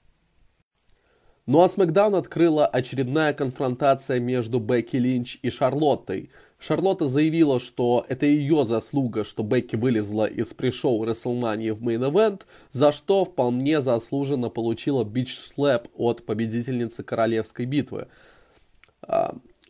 Ну 1.47 1.63
а 1.63 1.67
SmackDown 1.67 2.19
открыла 2.19 2.67
очередная 2.67 3.33
конфронтация 3.33 4.19
между 4.19 4.59
Бекки 4.59 4.97
Линч 4.97 5.39
и 5.43 5.51
Шарлоттой. 5.51 6.31
Шарлотта 6.59 7.07
заявила, 7.07 7.61
что 7.61 8.05
это 8.09 8.27
ее 8.27 8.65
заслуга, 8.65 9.23
что 9.23 9.45
Бекки 9.45 9.77
вылезла 9.77 10.25
из 10.25 10.53
pre-show 10.53 11.05
WrestleMania 11.05 11.73
в 11.73 11.83
main 11.83 12.08
event, 12.08 12.47
за 12.71 12.91
что 12.91 13.25
вполне 13.25 13.81
заслуженно 13.81 14.49
получила 14.49 15.05
bitch 15.05 15.50
slap 15.50 15.87
от 15.97 16.27
победительницы 16.27 17.05
королевской 17.05 17.67
битвы. 17.67 18.09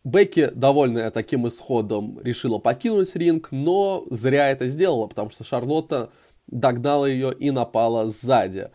Бекки, 0.07 0.53
довольная 0.55 1.11
таким 1.11 1.49
исходом, 1.49 2.21
решила 2.23 2.59
покинуть 2.59 3.17
ринг, 3.17 3.49
но 3.51 4.07
зря 4.09 4.51
это 4.53 4.69
сделала, 4.69 5.09
потому 5.09 5.31
что 5.31 5.43
Шарлотта 5.43 6.11
догнала 6.47 7.07
ее 7.07 7.35
и 7.35 7.51
напала 7.51 8.07
сзади. 8.07 8.71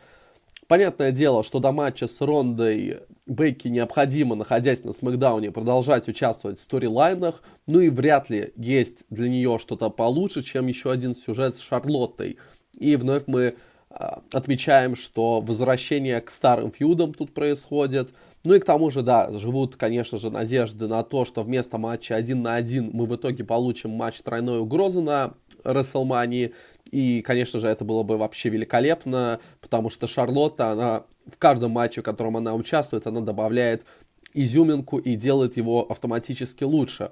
Понятное 0.67 1.13
дело, 1.13 1.45
что 1.45 1.59
до 1.59 1.71
матча 1.71 2.09
с 2.09 2.19
Рондой 2.19 2.99
Бекки 3.27 3.69
необходимо, 3.69 4.35
находясь 4.35 4.83
на 4.83 4.91
Смакдауне, 4.91 5.51
продолжать 5.51 6.09
участвовать 6.09 6.59
в 6.59 6.63
сторилайнах, 6.63 7.41
ну 7.65 7.79
и 7.79 7.87
вряд 7.87 8.29
ли 8.29 8.51
есть 8.57 9.05
для 9.09 9.29
нее 9.29 9.57
что-то 9.57 9.89
получше, 9.89 10.43
чем 10.43 10.67
еще 10.67 10.91
один 10.91 11.15
сюжет 11.15 11.55
с 11.55 11.61
Шарлоттой. 11.61 12.39
И 12.77 12.97
вновь 12.97 13.23
мы 13.27 13.55
а, 13.89 14.21
отмечаем, 14.33 14.97
что 14.97 15.39
возвращение 15.39 16.19
к 16.19 16.29
старым 16.29 16.73
фьюдам 16.73 17.13
тут 17.13 17.33
происходит. 17.33 18.09
Ну 18.43 18.55
и 18.55 18.59
к 18.59 18.65
тому 18.65 18.89
же, 18.89 19.03
да, 19.03 19.29
живут, 19.37 19.75
конечно 19.75 20.17
же, 20.17 20.31
надежды 20.31 20.87
на 20.87 21.03
то, 21.03 21.25
что 21.25 21.43
вместо 21.43 21.77
матча 21.77 22.15
один 22.15 22.41
на 22.41 22.55
один 22.55 22.89
мы 22.91 23.05
в 23.05 23.15
итоге 23.15 23.43
получим 23.43 23.91
матч 23.91 24.19
тройной 24.21 24.59
угрозы 24.59 25.01
на 25.01 25.33
Расселмании. 25.63 26.53
И, 26.89 27.21
конечно 27.21 27.59
же, 27.59 27.67
это 27.67 27.85
было 27.85 28.01
бы 28.01 28.17
вообще 28.17 28.49
великолепно, 28.49 29.39
потому 29.61 29.89
что 29.91 30.07
Шарлотта, 30.07 30.71
она 30.71 31.03
в 31.27 31.37
каждом 31.37 31.71
матче, 31.71 32.01
в 32.01 32.03
котором 32.03 32.37
она 32.37 32.55
участвует, 32.55 33.05
она 33.05 33.21
добавляет 33.21 33.85
изюминку 34.33 34.97
и 34.97 35.15
делает 35.15 35.55
его 35.55 35.85
автоматически 35.89 36.63
лучше. 36.63 37.11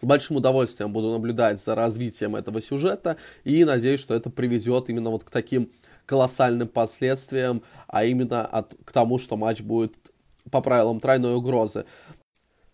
С 0.00 0.04
большим 0.04 0.36
удовольствием 0.36 0.92
буду 0.92 1.10
наблюдать 1.10 1.60
за 1.62 1.74
развитием 1.74 2.34
этого 2.34 2.60
сюжета 2.60 3.16
и 3.44 3.64
надеюсь, 3.64 4.00
что 4.00 4.14
это 4.14 4.30
приведет 4.30 4.88
именно 4.88 5.10
вот 5.10 5.24
к 5.24 5.30
таким 5.30 5.70
колоссальным 6.06 6.68
последствиям, 6.68 7.62
а 7.86 8.04
именно 8.04 8.44
от, 8.44 8.74
к 8.84 8.90
тому, 8.92 9.18
что 9.18 9.36
матч 9.36 9.60
будет 9.60 9.94
по 10.50 10.60
правилам 10.60 11.00
тройной 11.00 11.34
угрозы. 11.34 11.84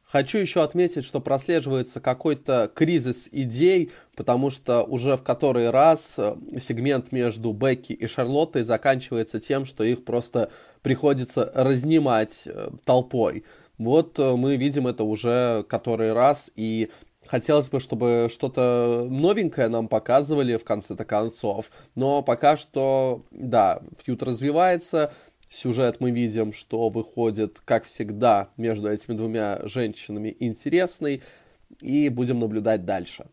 Хочу 0.05 0.39
еще 0.39 0.63
отметить, 0.63 1.05
что 1.05 1.21
прослеживается 1.21 2.01
какой-то 2.01 2.71
кризис 2.73 3.29
идей, 3.33 3.91
потому 4.15 4.51
что 4.51 4.85
уже 4.85 5.17
в 5.17 5.23
который 5.25 5.71
раз 5.71 6.15
э, 6.17 6.37
сегмент 6.61 7.11
между 7.11 7.53
Бекки 7.53 7.93
и 7.93 8.07
Шарлоттой 8.07 8.63
заканчивается 8.63 9.41
тем, 9.41 9.65
что 9.65 9.83
их 9.83 10.05
просто 10.05 10.51
приходится 10.83 11.51
разнимать 11.53 12.45
э, 12.47 12.71
толпой. 12.85 13.45
Вот 13.79 14.17
э, 14.21 14.37
мы 14.37 14.55
видим 14.55 14.87
это 14.87 15.03
уже 15.03 15.65
который 15.69 16.13
раз, 16.13 16.53
и 16.55 16.89
хотелось 17.27 17.69
бы, 17.69 17.81
чтобы 17.81 18.29
что-то 18.31 19.07
новенькое 19.11 19.69
нам 19.69 19.89
показывали 19.89 20.57
в 20.57 20.65
конце-то 20.65 21.05
концов. 21.05 21.71
Но 21.95 22.23
пока 22.23 22.57
что, 22.57 23.25
да, 23.33 23.83
фьют 24.05 24.23
развивается, 24.23 25.13
Сюжет 25.49 26.01
мы 26.01 26.11
видим, 26.11 26.53
что 26.53 26.89
выходит, 26.89 27.61
как 27.65 27.85
всегда, 27.85 28.51
между 28.57 28.91
этими 28.91 29.17
двумя 29.17 29.61
женщинами 29.65 30.37
интересный, 30.41 31.23
и 31.81 32.09
будем 32.09 32.39
наблюдать 32.39 32.85
дальше. 32.85 33.27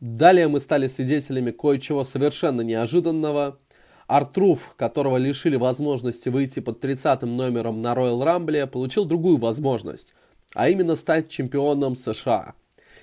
Далее 0.00 0.48
мы 0.48 0.60
стали 0.60 0.86
свидетелями 0.88 1.50
кое-чего 1.50 2.04
совершенно 2.04 2.62
неожиданного. 2.62 3.58
Артруф, 4.06 4.74
которого 4.76 5.18
лишили 5.18 5.56
возможности 5.56 6.30
выйти 6.30 6.60
под 6.60 6.80
30 6.80 7.22
номером 7.22 7.80
на 7.80 7.92
Royal 7.92 8.20
Rumble, 8.24 8.66
получил 8.66 9.04
другую 9.04 9.36
возможность, 9.36 10.14
а 10.54 10.68
именно 10.68 10.96
стать 10.96 11.28
чемпионом 11.28 11.94
США. 11.94 12.54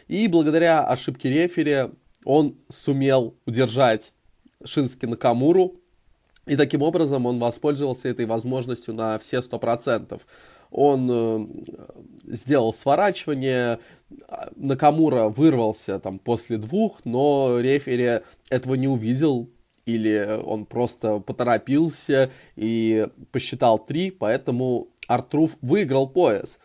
И 0.07 0.27
благодаря 0.27 0.85
ошибке 0.85 1.29
рефери 1.29 1.91
он 2.25 2.57
сумел 2.67 3.35
удержать 3.45 4.11
Шински 4.65 5.05
Накамуру, 5.05 5.79
и 6.47 6.55
таким 6.55 6.81
образом 6.81 7.25
он 7.25 7.39
воспользовался 7.39 8.09
этой 8.09 8.25
возможностью 8.25 8.93
на 8.93 9.17
все 9.17 9.41
сто 9.41 9.59
процентов. 9.59 10.25
Он 10.71 11.09
э, 11.11 11.47
сделал 12.23 12.73
сворачивание, 12.73 13.79
Накамура 14.55 15.29
вырвался 15.29 15.99
там 15.99 16.19
после 16.19 16.57
двух, 16.57 17.01
но 17.05 17.59
рефери 17.59 18.21
этого 18.49 18.75
не 18.75 18.87
увидел, 18.87 19.49
или 19.85 20.39
он 20.43 20.65
просто 20.65 21.19
поторопился 21.19 22.31
и 22.55 23.07
посчитал 23.31 23.79
три, 23.79 24.11
поэтому 24.11 24.89
Артруф 25.07 25.57
выиграл 25.61 26.07
пояс. 26.07 26.59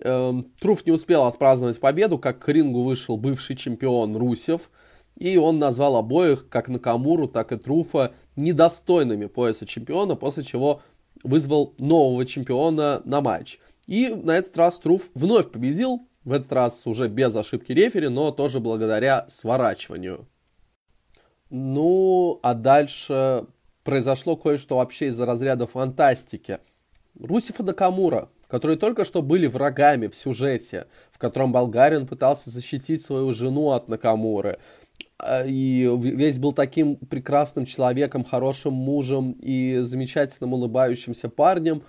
Эм, 0.00 0.50
Труф 0.60 0.86
не 0.86 0.92
успел 0.92 1.24
отпраздновать 1.24 1.80
победу, 1.80 2.18
как 2.18 2.38
к 2.38 2.48
рингу 2.48 2.82
вышел 2.82 3.16
бывший 3.16 3.56
чемпион 3.56 4.16
Русев– 4.16 4.70
и 5.18 5.36
он 5.36 5.58
назвал 5.58 5.96
обоих, 5.96 6.48
как 6.48 6.68
Накамуру, 6.68 7.26
так 7.26 7.52
и 7.52 7.56
Труфа, 7.56 8.12
недостойными 8.38 9.26
пояса 9.26 9.66
чемпиона, 9.66 10.14
после 10.14 10.42
чего 10.42 10.82
вызвал 11.22 11.74
нового 11.78 12.24
чемпиона 12.24 13.02
на 13.04 13.20
матч. 13.20 13.58
И 13.86 14.08
на 14.08 14.36
этот 14.36 14.56
раз 14.56 14.78
Труф 14.78 15.10
вновь 15.14 15.50
победил, 15.50 16.08
в 16.24 16.32
этот 16.32 16.52
раз 16.52 16.86
уже 16.86 17.08
без 17.08 17.34
ошибки 17.34 17.72
рефери, 17.72 18.08
но 18.08 18.30
тоже 18.30 18.60
благодаря 18.60 19.26
сворачиванию. 19.28 20.26
Ну, 21.50 22.38
а 22.42 22.54
дальше 22.54 23.46
произошло 23.82 24.36
кое-что 24.36 24.76
вообще 24.76 25.06
из-за 25.06 25.24
разряда 25.24 25.66
фантастики. 25.66 26.58
Русиф 27.18 27.60
и 27.60 27.62
Накамура, 27.62 28.28
которые 28.46 28.76
только 28.76 29.06
что 29.06 29.22
были 29.22 29.46
врагами 29.46 30.08
в 30.08 30.14
сюжете, 30.14 30.86
в 31.10 31.18
котором 31.18 31.52
Болгарин 31.52 32.06
пытался 32.06 32.50
защитить 32.50 33.02
свою 33.02 33.32
жену 33.32 33.70
от 33.70 33.88
Накамуры, 33.88 34.58
и 35.46 35.90
весь 36.00 36.38
был 36.38 36.52
таким 36.52 36.96
прекрасным 36.96 37.64
человеком, 37.64 38.24
хорошим 38.24 38.72
мужем 38.72 39.32
и 39.32 39.78
замечательным 39.78 40.52
улыбающимся 40.52 41.28
парнем, 41.28 41.82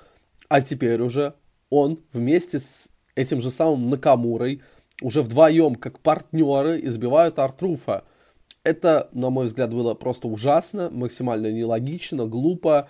а 0.48 0.62
теперь 0.62 1.02
уже 1.02 1.36
он 1.70 2.00
вместе 2.12 2.60
с 2.60 2.90
этим 3.16 3.42
же 3.42 3.52
самым 3.52 3.90
Накамурой 3.90 4.62
уже 5.02 5.22
вдвоем, 5.22 5.76
как 5.76 6.00
партнеры, 6.00 6.80
избивают 6.84 7.40
Артруфа. 7.40 8.04
Это, 8.64 9.10
на 9.14 9.30
мой 9.30 9.46
взгляд, 9.46 9.74
было 9.74 9.94
просто 9.94 10.28
ужасно, 10.28 10.90
максимально 10.90 11.52
нелогично, 11.52 12.26
глупо. 12.26 12.90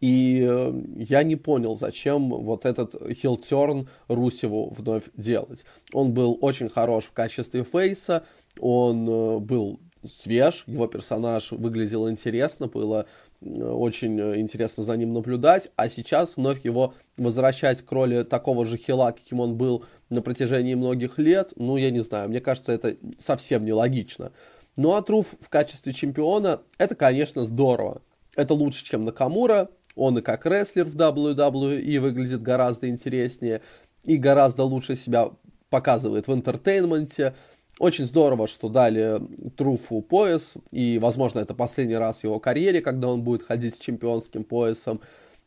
И 0.00 0.46
э, 0.46 0.72
я 0.96 1.22
не 1.22 1.36
понял, 1.36 1.76
зачем 1.76 2.28
вот 2.28 2.66
этот 2.66 2.94
хилтерн 3.14 3.88
Русеву 4.08 4.70
вновь 4.70 5.04
делать. 5.16 5.64
Он 5.92 6.12
был 6.12 6.36
очень 6.40 6.68
хорош 6.68 7.04
в 7.04 7.12
качестве 7.12 7.64
фейса, 7.64 8.24
он 8.60 9.08
э, 9.08 9.38
был 9.38 9.80
свеж, 10.06 10.64
его 10.66 10.86
персонаж 10.86 11.50
выглядел 11.50 12.10
интересно, 12.10 12.66
было 12.66 13.06
э, 13.40 13.46
очень 13.46 14.20
интересно 14.38 14.84
за 14.84 14.96
ним 14.98 15.14
наблюдать, 15.14 15.70
а 15.76 15.88
сейчас 15.88 16.36
вновь 16.36 16.62
его 16.62 16.92
возвращать 17.16 17.80
к 17.80 17.90
роли 17.90 18.22
такого 18.22 18.66
же 18.66 18.76
хила, 18.76 19.12
каким 19.12 19.40
он 19.40 19.56
был 19.56 19.84
на 20.10 20.20
протяжении 20.20 20.74
многих 20.74 21.18
лет, 21.18 21.54
ну, 21.56 21.78
я 21.78 21.90
не 21.90 22.00
знаю, 22.00 22.28
мне 22.28 22.40
кажется, 22.40 22.72
это 22.72 22.96
совсем 23.18 23.64
нелогично. 23.64 24.32
Ну, 24.76 24.94
а 24.94 25.00
Труф 25.00 25.34
в 25.40 25.48
качестве 25.48 25.94
чемпиона, 25.94 26.60
это, 26.76 26.94
конечно, 26.94 27.46
здорово. 27.46 28.02
Это 28.34 28.52
лучше, 28.52 28.84
чем 28.84 29.04
Накамура, 29.04 29.70
он 29.96 30.18
и 30.18 30.22
как 30.22 30.46
рестлер 30.46 30.84
в 30.84 30.94
WWE 30.94 31.98
выглядит 31.98 32.42
гораздо 32.42 32.88
интереснее 32.88 33.62
и 34.04 34.16
гораздо 34.16 34.62
лучше 34.62 34.94
себя 34.94 35.30
показывает 35.70 36.28
в 36.28 36.32
интертейнменте. 36.32 37.34
Очень 37.78 38.06
здорово, 38.06 38.46
что 38.46 38.68
дали 38.68 39.20
Труфу 39.56 40.00
пояс, 40.00 40.54
и, 40.70 40.98
возможно, 40.98 41.40
это 41.40 41.54
последний 41.54 41.96
раз 41.96 42.18
в 42.18 42.24
его 42.24 42.38
карьере, 42.38 42.80
когда 42.80 43.08
он 43.08 43.22
будет 43.22 43.42
ходить 43.42 43.74
с 43.74 43.80
чемпионским 43.80 44.44
поясом. 44.44 45.00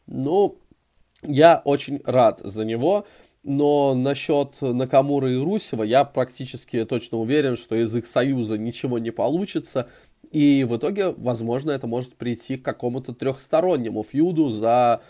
Ну, 0.05 0.57
я 1.23 1.61
очень 1.65 2.01
рад 2.05 2.41
за 2.43 2.65
него, 2.65 3.07
но 3.43 3.95
насчет 3.95 4.61
Накамура 4.61 5.31
и 5.31 5.37
Русева 5.37 5.83
я 5.83 6.03
практически 6.03 6.85
точно 6.85 7.17
уверен, 7.17 7.55
что 7.55 7.75
из 7.75 7.95
их 7.95 8.05
союза 8.05 8.57
ничего 8.57 8.99
не 8.99 9.11
получится, 9.11 9.89
и 10.31 10.63
в 10.63 10.77
итоге, 10.77 11.09
возможно, 11.11 11.71
это 11.71 11.87
может 11.87 12.15
прийти 12.15 12.57
к 12.57 12.65
какому-то 12.65 13.13
трехстороннему 13.13 14.03
фьюду 14.03 14.49
за 14.49 15.01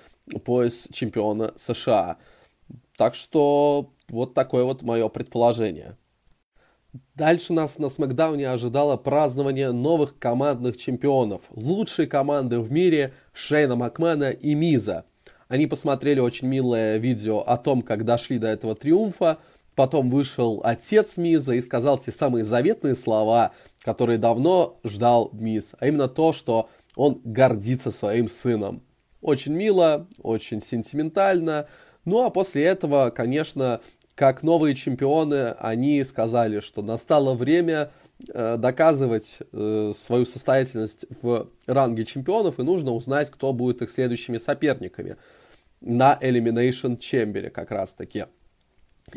пояс 0.45 0.87
чемпиона 0.91 1.53
США. 1.57 2.17
Так 2.95 3.15
что 3.15 3.91
вот 4.07 4.33
такое 4.33 4.63
вот 4.63 4.81
мое 4.81 5.07
предположение. 5.09 5.97
Дальше 7.15 7.53
нас 7.53 7.77
на 7.77 7.89
Смакдауне 7.89 8.49
ожидало 8.49 8.97
празднование 8.97 9.71
новых 9.71 10.17
командных 10.17 10.77
чемпионов. 10.77 11.43
Лучшие 11.51 12.07
команды 12.07 12.59
в 12.59 12.71
мире 12.71 13.13
Шейна 13.33 13.75
Макмена 13.75 14.31
и 14.31 14.55
Миза. 14.55 15.05
Они 15.47 15.67
посмотрели 15.67 16.19
очень 16.19 16.47
милое 16.47 16.97
видео 16.97 17.39
о 17.39 17.57
том, 17.57 17.81
как 17.81 18.05
дошли 18.05 18.37
до 18.37 18.47
этого 18.47 18.75
триумфа, 18.75 19.39
Потом 19.79 20.09
вышел 20.09 20.59
отец 20.65 21.15
Миза 21.15 21.53
и 21.53 21.61
сказал 21.61 21.97
те 21.97 22.11
самые 22.11 22.43
заветные 22.43 22.95
слова, 22.95 23.53
которые 23.81 24.17
давно 24.17 24.77
ждал 24.83 25.29
Миз, 25.31 25.71
а 25.79 25.87
именно 25.87 26.09
то, 26.09 26.33
что 26.33 26.69
он 26.97 27.21
гордится 27.23 27.89
своим 27.89 28.27
сыном. 28.27 28.83
Очень 29.21 29.53
мило, 29.53 30.05
очень 30.21 30.59
сентиментально. 30.59 31.69
Ну 32.03 32.25
а 32.25 32.29
после 32.29 32.65
этого, 32.65 33.09
конечно, 33.09 33.79
как 34.15 34.43
новые 34.43 34.75
чемпионы, 34.75 35.51
они 35.51 36.03
сказали, 36.03 36.59
что 36.59 36.81
настало 36.81 37.33
время 37.33 37.93
э, 38.27 38.57
доказывать 38.57 39.37
э, 39.53 39.93
свою 39.95 40.25
состоятельность 40.25 41.05
в 41.21 41.47
ранге 41.67 42.03
чемпионов, 42.03 42.59
и 42.59 42.63
нужно 42.63 42.91
узнать, 42.91 43.29
кто 43.29 43.53
будет 43.53 43.81
их 43.81 43.89
следующими 43.91 44.39
соперниками 44.39 45.15
на 45.79 46.19
Elimination 46.21 46.97
Chamber 46.97 47.49
как 47.49 47.71
раз 47.71 47.93
таки. 47.93 48.25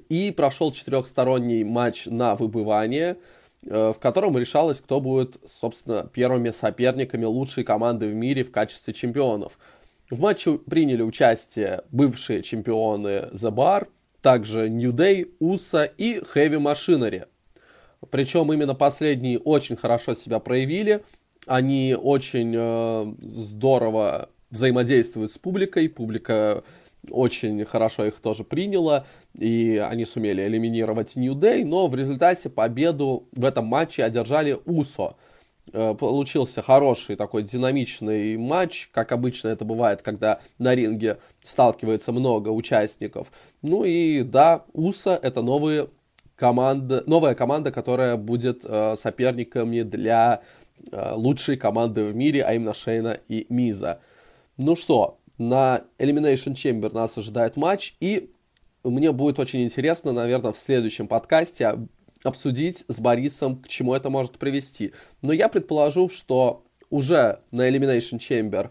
И 0.09 0.31
прошел 0.31 0.73
четырехсторонний 0.73 1.65
матч 1.65 2.07
на 2.07 2.35
выбывание, 2.35 3.19
э, 3.65 3.93
в 3.95 3.99
котором 3.99 4.39
решалось, 4.39 4.81
кто 4.81 5.01
будет, 5.01 5.37
собственно, 5.47 6.05
первыми 6.13 6.51
соперниками 6.51 7.25
лучшей 7.25 7.65
команды 7.65 8.09
в 8.09 8.15
мире 8.15 8.45
в 8.45 8.51
качестве 8.51 8.95
чемпионов. 8.95 9.59
В 10.11 10.21
матче 10.21 10.59
приняли 10.59 11.03
участие 11.03 11.85
бывшие 11.91 12.43
чемпионы 12.43 13.31
The 13.33 13.51
Bar– 13.51 13.89
также 14.23 14.71
New 14.71 14.93
Day, 14.93 15.29
USA 15.41 15.91
и 15.99 16.19
Heavy 16.35 16.59
Machinery. 16.59 17.27
Причем 18.11 18.53
именно 18.53 18.75
последние 18.75 19.39
очень 19.39 19.77
хорошо 19.77 20.15
себя 20.15 20.39
проявили. 20.39 21.05
Они 21.47 21.97
очень 22.01 22.55
э, 22.57 23.15
здорово 23.21 24.31
взаимодействуют 24.51 25.33
с 25.33 25.39
публикой. 25.39 25.89
Публика 25.89 26.65
очень 27.11 27.65
хорошо 27.65 28.07
их 28.07 28.21
тоже 28.21 28.45
приняла, 28.45 29.07
и 29.39 29.77
они 29.85 30.05
сумели 30.05 30.47
элиминировать 30.47 31.17
New 31.17 31.35
Day, 31.35 31.65
но 31.65 31.87
в 31.89 31.95
результате 31.95 32.49
победу 32.49 33.29
в 33.33 33.45
этом 33.45 33.67
матче 33.67 34.05
одержали 34.05 34.59
Усо. 34.65 35.17
Э, 35.73 35.95
получился 35.95 36.61
хороший 36.61 37.17
такой 37.17 37.45
динамичный 37.45 38.37
матч, 38.37 38.89
как 38.93 39.13
обычно 39.13 39.49
это 39.49 39.65
бывает, 39.65 40.03
когда 40.03 40.41
на 40.59 40.75
ринге 40.75 41.19
сталкивается 41.43 42.13
много 42.13 42.49
участников. 42.49 43.31
Ну 43.63 43.85
и 43.85 44.23
да, 44.23 44.65
УСА 44.73 45.19
это 45.23 45.41
новые 45.41 45.89
команда, 46.37 47.05
новая 47.07 47.35
команда, 47.35 47.71
которая 47.71 48.17
будет 48.17 48.65
э, 48.65 48.97
соперниками 48.97 49.83
для 49.83 50.43
э, 50.91 51.13
лучшей 51.15 51.57
команды 51.57 52.05
в 52.07 52.15
мире, 52.15 52.43
а 52.43 52.55
именно 52.55 52.75
Шейна 52.75 53.21
и 53.29 53.47
Миза. 53.49 54.01
Ну 54.57 54.75
что, 54.75 55.19
на 55.49 55.85
Elimination 55.99 56.55
Chamber 56.55 56.93
нас 56.93 57.19
ожидает 57.19 57.57
матч, 57.57 57.97
и 58.01 58.31
мне 58.85 59.13
будет 59.13 59.39
очень 59.39 59.63
интересно, 59.63 60.13
наверное, 60.13 60.53
в 60.53 60.57
следующем 60.57 61.09
подкасте 61.09 61.79
обсудить 62.23 62.85
с 62.89 63.01
Борисом, 63.01 63.57
к 63.57 63.69
чему 63.69 63.95
это 63.95 64.11
может 64.11 64.39
привести. 64.39 64.93
Но 65.23 65.33
я 65.33 65.49
предположу, 65.49 66.09
что 66.09 66.65
уже 66.91 67.41
на 67.51 67.69
Elimination 67.69 68.19
Chamber 68.19 68.71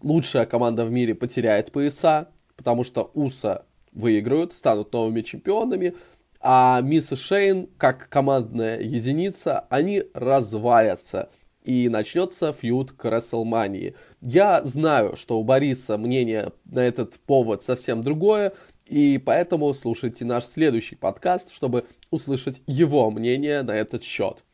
лучшая 0.00 0.46
команда 0.46 0.84
в 0.84 0.90
мире 0.90 1.14
потеряет 1.14 1.72
пояса, 1.72 2.28
потому 2.56 2.84
что 2.84 3.10
УСА 3.14 3.66
выиграют, 3.92 4.52
станут 4.52 4.92
новыми 4.92 5.22
чемпионами, 5.22 5.94
а 6.40 6.80
Мисс 6.82 7.12
и 7.12 7.16
Шейн, 7.16 7.68
как 7.78 8.08
командная 8.08 8.80
единица, 8.80 9.66
они 9.70 10.04
развалятся. 10.14 11.30
И 11.62 11.88
начнется 11.88 12.52
фьюд 12.52 12.92
к 12.92 13.04
WrestleMania. 13.04 13.94
Я 14.20 14.64
знаю, 14.64 15.16
что 15.16 15.38
у 15.38 15.44
Бориса 15.44 15.98
мнение 15.98 16.52
на 16.64 16.80
этот 16.80 17.18
повод 17.20 17.62
совсем 17.62 18.02
другое, 18.02 18.52
и 18.86 19.18
поэтому 19.18 19.74
слушайте 19.74 20.24
наш 20.24 20.44
следующий 20.44 20.96
подкаст, 20.96 21.52
чтобы 21.52 21.86
услышать 22.10 22.62
его 22.66 23.10
мнение 23.10 23.62
на 23.62 23.72
этот 23.72 24.02
счет. 24.02 24.44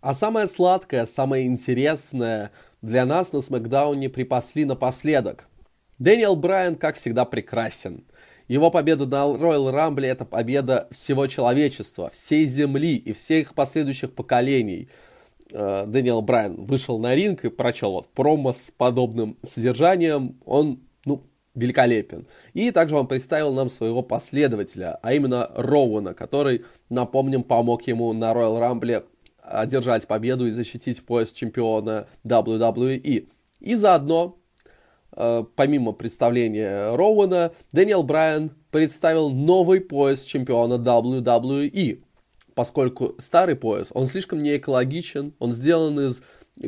А 0.00 0.14
самое 0.14 0.46
сладкое, 0.46 1.06
самое 1.06 1.46
интересное 1.46 2.52
для 2.82 3.04
нас 3.06 3.32
на 3.32 3.40
Смакдауне 3.40 4.08
припасли 4.08 4.64
напоследок. 4.64 5.48
Дэниел 5.98 6.36
Брайан, 6.36 6.76
как 6.76 6.96
всегда, 6.96 7.24
прекрасен. 7.24 8.04
Его 8.48 8.70
победа 8.70 9.06
на 9.06 9.24
Royal 9.34 9.72
Rumble– 9.72 10.04
это 10.06 10.24
победа 10.24 10.86
всего 10.92 11.26
человечества, 11.26 12.10
всей 12.10 12.46
Земли 12.46 12.96
и 12.96 13.12
всех 13.12 13.54
последующих 13.54 14.14
поколений. 14.14 14.88
Э, 15.52 15.84
Дэниел 15.86 16.22
Брайан 16.22 16.64
вышел 16.64 16.98
на 16.98 17.14
ринг 17.14 17.44
и 17.44 17.50
прочел 17.50 17.92
вот 17.92 18.08
промо 18.08 18.52
с 18.52 18.70
подобным 18.76 19.36
содержанием. 19.42 20.36
Он 20.44 20.80
великолепен. 21.56 22.26
И 22.52 22.70
также 22.70 22.96
он 22.96 23.08
представил 23.08 23.52
нам 23.52 23.70
своего 23.70 24.02
последователя, 24.02 24.98
а 25.02 25.14
именно 25.14 25.50
Роуэна, 25.54 26.14
который, 26.14 26.64
напомним, 26.90 27.42
помог 27.42 27.82
ему 27.88 28.12
на 28.12 28.32
Royal 28.32 28.60
Rumble 28.60 29.04
одержать 29.42 30.06
победу 30.06 30.46
и 30.46 30.50
защитить 30.50 31.04
пояс 31.04 31.32
чемпиона 31.32 32.06
WWE. 32.24 33.28
И 33.60 33.74
заодно, 33.74 34.38
э, 35.12 35.44
помимо 35.56 35.92
представления 35.92 36.94
Роуэна, 36.94 37.52
Дэниел 37.72 38.02
Брайан 38.02 38.50
представил 38.70 39.30
новый 39.30 39.80
пояс 39.80 40.24
чемпиона 40.24 40.74
WWE. 40.74 42.02
Поскольку 42.56 43.14
старый 43.18 43.54
пояс, 43.54 43.90
он 43.92 44.06
слишком 44.06 44.42
не 44.42 44.56
экологичен, 44.56 45.32
он 45.38 45.52
сделан 45.52 46.00
из 46.00 46.22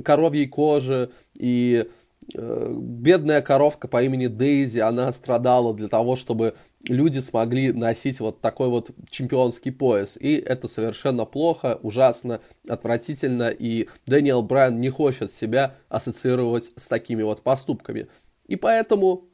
коровьей 0.04 0.46
кожи 0.46 1.10
и 1.34 1.88
Э, 2.34 2.74
бедная 2.78 3.40
коровка 3.40 3.88
по 3.88 4.02
имени 4.02 4.26
Дейзи, 4.26 4.80
она 4.80 5.10
страдала 5.12 5.72
для 5.72 5.88
того, 5.88 6.14
чтобы 6.14 6.54
люди 6.86 7.20
смогли 7.20 7.72
носить 7.72 8.20
вот 8.20 8.40
такой 8.42 8.68
вот 8.68 8.90
чемпионский 9.08 9.72
пояс. 9.72 10.18
И 10.20 10.34
это 10.34 10.68
совершенно 10.68 11.24
плохо, 11.24 11.78
ужасно, 11.82 12.40
отвратительно, 12.68 13.48
и 13.48 13.88
Дэниел 14.06 14.42
Брайан 14.42 14.78
не 14.78 14.90
хочет 14.90 15.32
себя 15.32 15.76
ассоциировать 15.88 16.70
с 16.76 16.86
такими 16.88 17.22
вот 17.22 17.42
поступками. 17.42 18.08
И 18.46 18.56
поэтому 18.56 19.24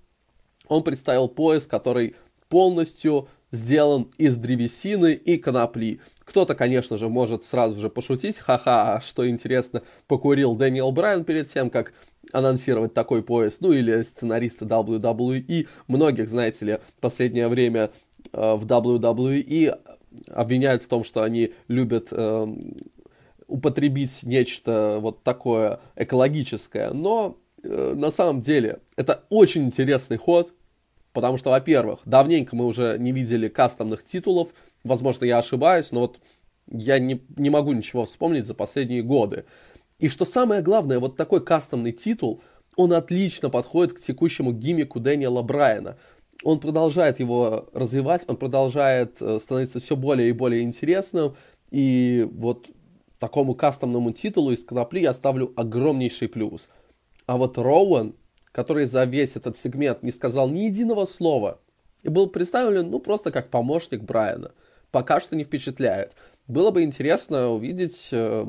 он 0.69 0.85
представил 0.85 1.29
пояс, 1.29 1.67
который 1.67 2.15
полностью 2.49 3.29
сделан 3.55 4.11
из 4.19 4.37
древесины 4.37 5.15
и 5.15 5.39
конопли. 5.39 6.01
Кто-то, 6.25 6.55
конечно 6.55 6.97
же, 6.97 7.09
может 7.09 7.45
сразу 7.45 7.79
же 7.79 7.89
пошутить, 7.89 8.39
ха-ха, 8.39 8.97
а 8.97 9.01
что 9.01 9.29
интересно, 9.29 9.83
покурил 10.07 10.55
Дэниел 10.57 10.91
Брайан 10.91 11.25
перед 11.25 11.49
тем, 11.49 11.71
как 11.71 11.93
анонсировать 12.33 12.95
такой 12.95 13.23
пояс, 13.23 13.61
ну 13.61 13.73
или 13.73 14.03
сценаристы 14.03 14.65
WWE. 14.65 15.69
Многих, 15.87 16.29
знаете 16.29 16.65
ли, 16.65 16.79
последнее 17.01 17.49
время 17.49 17.91
э, 18.33 18.55
в 18.55 18.67
WWE 18.67 19.79
обвиняют 20.31 20.83
в 20.83 20.89
том, 20.89 21.05
что 21.05 21.23
они 21.23 21.53
любят 21.69 22.09
э, 22.11 22.47
употребить 23.47 24.23
нечто 24.23 24.99
вот 25.01 25.23
такое 25.23 25.81
экологическое, 25.97 26.93
но 26.93 27.37
э, 27.63 27.95
на 27.95 28.11
самом 28.11 28.41
деле 28.41 28.81
это 28.97 29.25
очень 29.29 29.65
интересный 29.65 30.17
ход, 30.17 30.53
потому 31.15 31.39
что, 31.39 31.51
во-первых, 31.51 32.01
давненько 32.05 32.55
мы 32.55 32.67
уже 32.67 32.99
не 32.99 33.13
видели 33.13 33.49
кастомных 33.49 34.05
титулов, 34.05 34.53
возможно, 34.83 35.25
я 35.25 35.39
ошибаюсь, 35.39 35.93
но 35.93 36.01
вот 36.01 36.19
я 36.71 36.99
не, 36.99 37.23
не 37.37 37.49
могу 37.49 37.73
ничего 37.73 38.05
вспомнить 38.05 38.47
за 38.47 38.53
последние 38.55 39.03
годы. 39.03 39.45
И 39.99 40.09
что 40.09 40.25
самое 40.25 40.61
главное, 40.61 40.99
вот 40.99 41.17
такой 41.17 41.43
кастомный 41.43 41.93
титул, 41.93 42.43
он 42.77 42.93
отлично 42.93 43.49
подходит 43.49 43.95
к 43.95 44.01
текущему 44.01 44.53
гиммику 44.53 44.99
Дэниела 44.99 45.43
Брайана. 45.43 45.97
Он 46.43 46.59
продолжает 46.59 47.21
его 47.21 47.69
развивать, 47.73 48.25
он 48.27 48.37
продолжает 48.37 49.23
э, 49.23 49.39
становиться 49.41 49.79
все 49.79 49.97
более 49.97 50.31
и 50.31 50.33
более 50.33 50.63
интересным. 50.63 51.37
И 51.71 52.29
вот 52.33 52.67
такому 53.21 53.55
кастомному 53.55 54.11
титулу 54.13 54.51
из 54.51 54.65
конопли 54.65 55.01
я 55.01 55.15
ставлю 55.15 55.53
огромнейший 55.57 56.29
плюс. 56.29 56.69
А 57.27 57.37
вот 57.37 57.57
Роуэн, 57.57 58.17
который 58.55 58.87
за 58.87 59.05
весь 59.05 59.35
этот 59.35 59.57
сегмент 59.57 60.05
не 60.05 60.13
сказал 60.13 60.49
ни 60.49 60.61
единого 60.61 61.07
слова, 61.07 61.61
и 62.05 62.09
был 62.09 62.29
представлен, 62.29 62.89
ну, 62.89 63.01
просто 63.01 63.33
как 63.33 63.51
помощник 63.51 64.03
Брайана, 64.03 64.53
пока 64.93 65.19
что 65.19 65.35
не 65.35 65.43
впечатляет. 65.43 66.13
Было 66.47 66.71
бы 66.71 66.85
интересно 66.85 67.49
увидеть 67.49 68.11
э, 68.13 68.47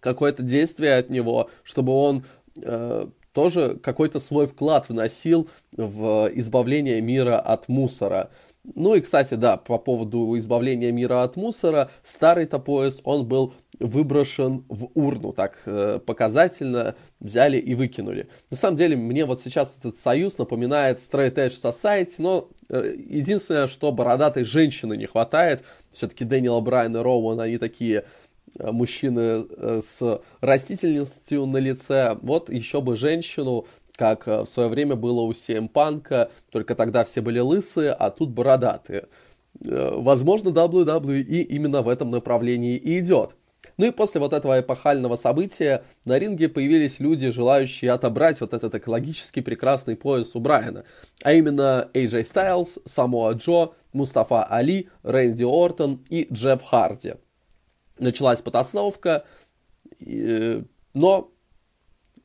какое-то 0.00 0.42
действие 0.42 0.96
от 0.96 1.08
него, 1.08 1.48
чтобы 1.62 1.92
он 1.94 2.24
э, 2.56 3.06
тоже 3.32 3.78
какой-то 3.82 4.20
свой 4.20 4.46
вклад 4.46 4.90
вносил 4.90 5.48
в 5.74 6.30
избавление 6.34 7.00
мира 7.00 7.40
от 7.40 7.68
мусора. 7.68 8.30
Ну 8.64 8.94
и, 8.94 9.00
кстати, 9.00 9.34
да, 9.34 9.56
по 9.56 9.76
поводу 9.76 10.38
избавления 10.38 10.92
мира 10.92 11.24
от 11.24 11.34
мусора, 11.34 11.90
старый-то 12.04 12.60
пояс, 12.60 13.00
он 13.02 13.26
был 13.26 13.54
выброшен 13.80 14.64
в 14.68 14.88
урну, 14.94 15.32
так 15.32 15.58
э, 15.66 15.98
показательно 16.04 16.94
взяли 17.18 17.58
и 17.58 17.74
выкинули. 17.74 18.28
На 18.50 18.56
самом 18.56 18.76
деле, 18.76 18.96
мне 18.96 19.24
вот 19.24 19.40
сейчас 19.40 19.76
этот 19.78 19.96
союз 19.96 20.38
напоминает 20.38 20.98
Straight 20.98 21.34
Edge 21.34 21.60
Society, 21.60 22.14
но 22.18 22.50
э, 22.68 22.94
единственное, 22.96 23.66
что 23.66 23.90
бородатой 23.90 24.44
женщины 24.44 24.96
не 24.96 25.06
хватает, 25.06 25.64
все-таки 25.90 26.24
Дэниел 26.24 26.60
Брайан 26.60 26.96
и 26.96 27.00
Роуэн, 27.00 27.40
они 27.40 27.58
такие 27.58 28.04
Э, 28.58 28.70
мужчины 28.70 29.46
э, 29.48 29.80
с 29.82 30.20
растительностью 30.40 31.46
на 31.46 31.56
лице. 31.56 32.18
Вот 32.22 32.50
еще 32.50 32.80
бы 32.80 32.96
женщину, 32.96 33.66
как 34.02 34.26
э, 34.26 34.42
в 34.42 34.46
свое 34.46 34.68
время 34.68 34.96
было 34.96 35.20
у 35.20 35.30
CM 35.30 35.68
Панка, 35.68 36.32
только 36.50 36.74
тогда 36.74 37.04
все 37.04 37.20
были 37.20 37.38
лысые, 37.38 37.92
а 37.92 38.10
тут 38.10 38.30
бородатые. 38.30 39.06
Возможно, 39.60 40.48
WWE 40.48 41.42
именно 41.42 41.82
в 41.82 41.88
этом 41.88 42.10
направлении 42.10 42.76
и 42.76 42.98
идет. 42.98 43.36
Ну 43.76 43.86
и 43.86 43.90
после 43.92 44.20
вот 44.20 44.32
этого 44.32 44.58
эпохального 44.58 45.14
события 45.14 45.84
на 46.04 46.18
ринге 46.18 46.48
появились 46.48 46.98
люди, 46.98 47.30
желающие 47.30 47.92
отобрать 47.92 48.40
вот 48.40 48.54
этот 48.54 48.74
экологически 48.74 49.40
прекрасный 49.40 49.94
пояс 49.94 50.34
у 50.34 50.40
Брайана. 50.40 50.84
А 51.22 51.32
именно 51.32 51.88
AJ 51.94 52.22
Styles, 52.22 52.82
Самоа 52.84 53.34
Джо, 53.34 53.70
Мустафа 53.92 54.44
Али, 54.44 54.88
Рэнди 55.04 55.44
Ортон 55.44 56.04
и 56.08 56.26
Джефф 56.32 56.60
Харди. 56.60 57.14
Началась 57.98 58.42
потасовка, 58.42 59.24
э, 60.00 60.62
но 60.94 61.30
э, 61.30 61.31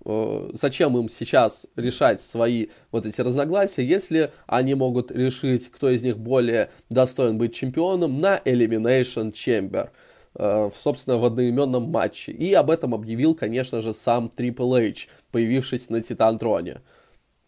зачем 0.04 0.98
им 0.98 1.10
сейчас 1.10 1.68
решать 1.76 2.22
свои 2.22 2.68
вот 2.92 3.06
эти 3.06 3.20
разногласия, 3.22 3.84
если 3.84 4.32
они 4.46 4.74
могут 4.76 5.12
решить, 5.12 5.70
кто 5.70 5.90
из 5.90 6.04
них 6.04 6.18
более 6.18 6.70
достоин 6.90 7.38
быть 7.38 7.54
чемпионом 7.54 8.18
на 8.18 8.38
Elimination 8.38 9.34
Chamber, 9.34 9.90
э, 10.36 10.70
собственно, 10.74 11.18
в 11.18 11.26
одноименном 11.26 11.90
матче. 11.90 12.32
И 12.32 12.54
об 12.54 12.70
этом 12.70 12.94
объявил, 12.94 13.36
конечно 13.36 13.82
же, 13.82 13.94
сам 13.94 14.30
Triple 14.36 14.92
H, 14.92 15.08
появившись 15.32 15.90
на 15.90 16.02
Титантроне. 16.02 16.82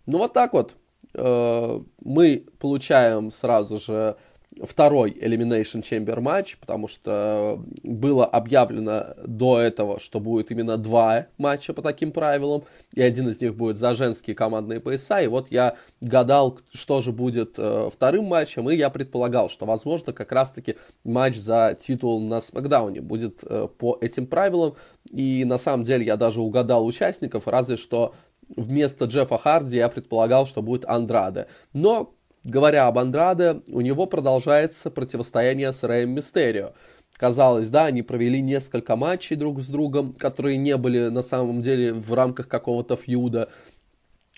Ну 0.06 0.18
вот 0.18 0.34
так 0.34 0.54
вот. 0.54 0.76
Э, 1.14 1.80
мы 2.02 2.46
получаем 2.60 3.32
сразу 3.32 3.78
же 3.78 4.16
второй 4.64 5.12
Elimination 5.12 5.82
Chamber 5.82 6.20
матч, 6.20 6.58
потому 6.58 6.88
что 6.88 7.64
было 7.84 8.26
объявлено 8.26 9.16
до 9.26 9.60
этого, 9.60 10.00
что 10.00 10.20
будет 10.20 10.52
именно 10.52 10.78
два 10.78 11.28
матча 11.38 11.74
по 11.74 11.82
таким 11.82 12.12
правилам, 12.12 12.64
и 12.94 13.02
один 13.02 13.30
из 13.30 13.40
них 13.42 13.56
будет 13.56 13.78
за 13.78 13.94
женские 13.94 14.36
командные 14.36 14.80
пояса, 14.80 15.20
и 15.22 15.28
вот 15.28 15.52
я 15.52 15.76
гадал, 16.02 16.60
что 16.74 17.02
же 17.02 17.12
будет 17.12 17.56
э, 17.58 17.90
вторым 17.94 18.26
матчем, 18.26 18.70
и 18.70 18.76
я 18.76 18.90
предполагал, 18.90 19.50
что, 19.50 19.66
возможно, 19.66 20.14
как 20.14 20.32
раз-таки 20.32 20.76
матч 21.04 21.38
за 21.38 21.78
титул 21.80 22.20
на 22.20 22.42
Смакдауне 22.42 23.02
будет 23.02 23.44
э, 23.44 23.68
по 23.78 23.98
этим 24.02 24.28
правилам, 24.28 24.76
и 25.10 25.44
на 25.46 25.58
самом 25.58 25.84
деле 25.84 26.06
я 26.06 26.18
даже 26.18 26.42
угадал 26.42 26.86
участников, 26.86 27.48
разве 27.48 27.78
что 27.78 28.14
вместо 28.56 29.06
Джеффа 29.06 29.38
Харди 29.38 29.78
я 29.78 29.90
предполагал, 29.90 30.46
что 30.46 30.62
будет 30.62 30.86
Андраде. 30.86 31.48
Но 31.74 32.14
Говоря 32.44 32.88
об 32.88 32.98
Андраде, 32.98 33.62
у 33.70 33.82
него 33.82 34.06
продолжается 34.06 34.90
противостояние 34.90 35.74
с 35.74 35.84
Рэем 35.84 36.12
Мистерио. 36.12 36.74
Казалось, 37.18 37.70
да, 37.70 37.86
они 37.86 38.02
провели 38.02 38.42
несколько 38.42 38.96
матчей 38.96 39.36
друг 39.36 39.60
с 39.60 39.68
другом, 39.68 40.14
которые 40.14 40.56
не 40.56 40.78
были 40.78 41.10
на 41.10 41.22
самом 41.22 41.62
деле 41.62 41.94
в 41.94 42.14
рамках 42.14 42.48
какого-то 42.48 42.96
фьюда. 42.96 43.50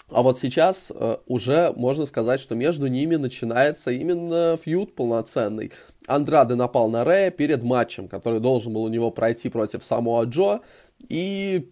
А 0.10 0.24
вот 0.24 0.40
сейчас 0.40 0.92
э, 0.94 1.18
уже 1.28 1.74
можно 1.76 2.08
сказать, 2.08 2.40
что 2.40 2.56
между 2.56 2.88
ними 2.88 3.18
начинается 3.18 3.92
именно 3.92 4.58
фьюд 4.58 4.96
полноценный. 4.96 5.72
Андраде 6.08 6.56
напал 6.56 6.90
на 6.90 7.04
Рэя 7.04 7.30
перед 7.30 7.62
матчем, 7.62 8.08
который 8.08 8.40
должен 8.40 8.74
был 8.74 8.84
у 8.84 8.90
него 8.90 9.12
пройти 9.12 9.50
против 9.50 9.84
Самуа 9.84 10.26
Джо. 10.26 10.62
И 11.08 11.72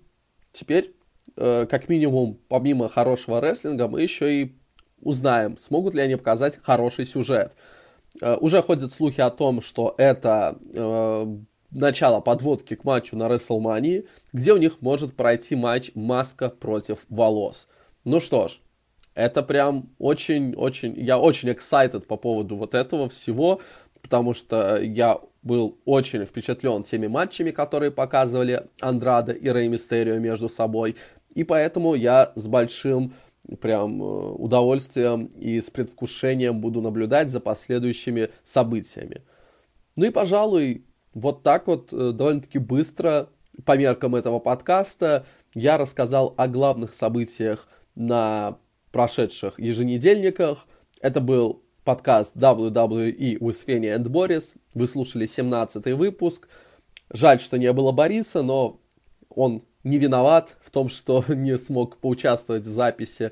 теперь, 0.54 0.94
э, 1.36 1.66
как 1.66 1.90
минимум, 1.90 2.40
помимо 2.48 2.88
хорошего 2.88 3.42
рестлинга, 3.42 3.88
мы 3.88 4.04
еще 4.04 4.44
и 4.44 4.59
узнаем, 5.02 5.58
смогут 5.58 5.94
ли 5.94 6.02
они 6.02 6.16
показать 6.16 6.60
хороший 6.62 7.06
сюжет. 7.06 7.54
Э, 8.22 8.36
уже 8.38 8.62
ходят 8.62 8.92
слухи 8.92 9.22
о 9.22 9.30
том, 9.30 9.62
что 9.62 9.96
это 9.98 10.58
э, 10.74 11.38
начало 11.72 12.22
подводки 12.22 12.76
к 12.76 12.84
матчу 12.84 13.16
на 13.16 13.24
WrestleMania, 13.24 14.08
где 14.34 14.54
у 14.54 14.58
них 14.58 14.82
может 14.82 15.16
пройти 15.16 15.56
матч 15.56 15.92
маска 15.96 16.50
против 16.50 17.06
волос. 17.10 17.68
Ну 18.04 18.20
что 18.20 18.48
ж, 18.48 18.60
это 19.14 19.44
прям 19.44 19.90
очень-очень, 20.00 21.00
я 21.00 21.20
очень 21.20 21.50
excited 21.50 22.02
по 22.02 22.18
поводу 22.18 22.56
вот 22.56 22.74
этого 22.74 23.10
всего, 23.10 23.62
потому 24.02 24.34
что 24.34 24.80
я 24.82 25.20
был 25.42 25.78
очень 25.86 26.26
впечатлен 26.26 26.84
теми 26.84 27.08
матчами, 27.08 27.52
которые 27.52 27.92
показывали 27.92 28.68
Андрада 28.80 29.32
и 29.32 29.52
Рей 29.52 29.68
Мистерио 29.68 30.20
между 30.20 30.50
собой, 30.50 30.96
и 31.36 31.44
поэтому 31.44 31.96
я 31.96 32.32
с 32.36 32.48
большим 32.48 33.14
прям 33.56 34.02
э, 34.02 34.06
удовольствием 34.06 35.26
и 35.26 35.60
с 35.60 35.70
предвкушением 35.70 36.62
буду 36.62 36.82
наблюдать 36.82 37.30
за 37.30 37.40
последующими 37.40 38.30
событиями. 38.44 39.22
Ну 39.96 40.06
и, 40.06 40.12
пожалуй, 40.12 40.86
вот 41.14 41.44
так 41.44 41.68
вот 41.68 41.92
э, 41.92 42.12
довольно-таки 42.12 42.60
быстро, 42.60 43.30
по 43.66 43.78
меркам 43.78 44.16
этого 44.16 44.40
подкаста, 44.40 45.26
я 45.54 45.78
рассказал 45.78 46.34
о 46.38 46.48
главных 46.48 46.94
событиях 46.94 47.68
на 47.96 48.58
прошедших 48.92 49.60
еженедельниках. 49.60 50.66
Это 51.02 51.20
был 51.20 51.64
подкаст 51.84 52.36
WWE 52.36 53.40
with 53.40 53.66
Fenia 53.66 53.98
and 53.98 54.06
Boris. 54.06 54.56
Вы 54.74 54.88
слушали 54.88 55.26
17 55.26 55.94
выпуск. 55.94 56.48
Жаль, 57.12 57.40
что 57.40 57.58
не 57.58 57.72
было 57.74 57.92
Бориса, 57.92 58.44
но 58.44 58.80
он 59.30 59.64
не 59.84 59.98
виноват 59.98 60.58
в 60.62 60.72
том, 60.72 60.90
что 60.90 61.24
не 61.34 61.58
смог 61.58 61.98
поучаствовать 61.98 62.66
в 62.66 62.70
записи. 62.70 63.32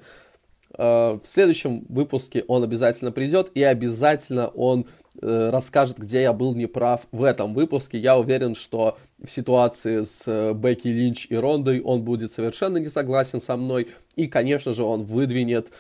Э, 0.78 1.20
в 1.22 1.26
следующем 1.26 1.86
выпуске 1.90 2.44
он 2.48 2.64
обязательно 2.64 3.12
придет 3.12 3.52
и 3.56 3.64
обязательно 3.64 4.48
он 4.48 4.86
э, 5.22 5.50
расскажет, 5.50 5.98
где 5.98 6.22
я 6.22 6.34
был 6.34 6.56
неправ 6.56 7.08
в 7.12 7.24
этом 7.24 7.54
выпуске. 7.54 7.98
Я 7.98 8.18
уверен, 8.18 8.56
что 8.56 8.98
в 9.20 9.30
ситуации 9.30 10.02
с 10.02 10.24
э, 10.26 10.54
Бекки 10.54 10.88
Линч 10.88 11.28
и 11.30 11.36
Рондой 11.36 11.82
он 11.82 12.04
будет 12.04 12.32
совершенно 12.32 12.78
не 12.78 12.88
согласен 12.88 13.42
со 13.42 13.58
мной. 13.58 13.88
И, 14.16 14.28
конечно 14.28 14.74
же, 14.74 14.84
он 14.84 15.04
выдвинет 15.04 15.72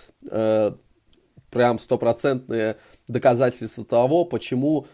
прям 1.49 1.79
стопроцентные 1.79 2.75
доказательства 3.07 3.85
того, 3.85 4.25
почему 4.25 4.85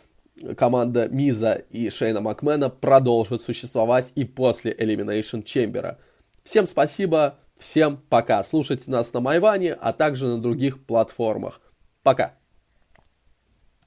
команда 0.57 1.07
Миза 1.07 1.53
и 1.69 1.89
Шейна 1.89 2.21
Макмена 2.21 2.69
продолжит 2.69 3.41
существовать 3.41 4.11
и 4.15 4.23
после 4.25 4.73
Elimination 4.73 5.43
Chamber. 5.43 5.97
Всем 6.43 6.67
спасибо, 6.67 7.39
всем 7.57 7.97
пока. 8.09 8.43
Слушайте 8.43 8.91
нас 8.91 9.13
на 9.13 9.19
Майване, 9.19 9.73
а 9.73 9.93
также 9.93 10.27
на 10.27 10.41
других 10.41 10.86
платформах. 10.86 11.61
Пока. 12.03 12.34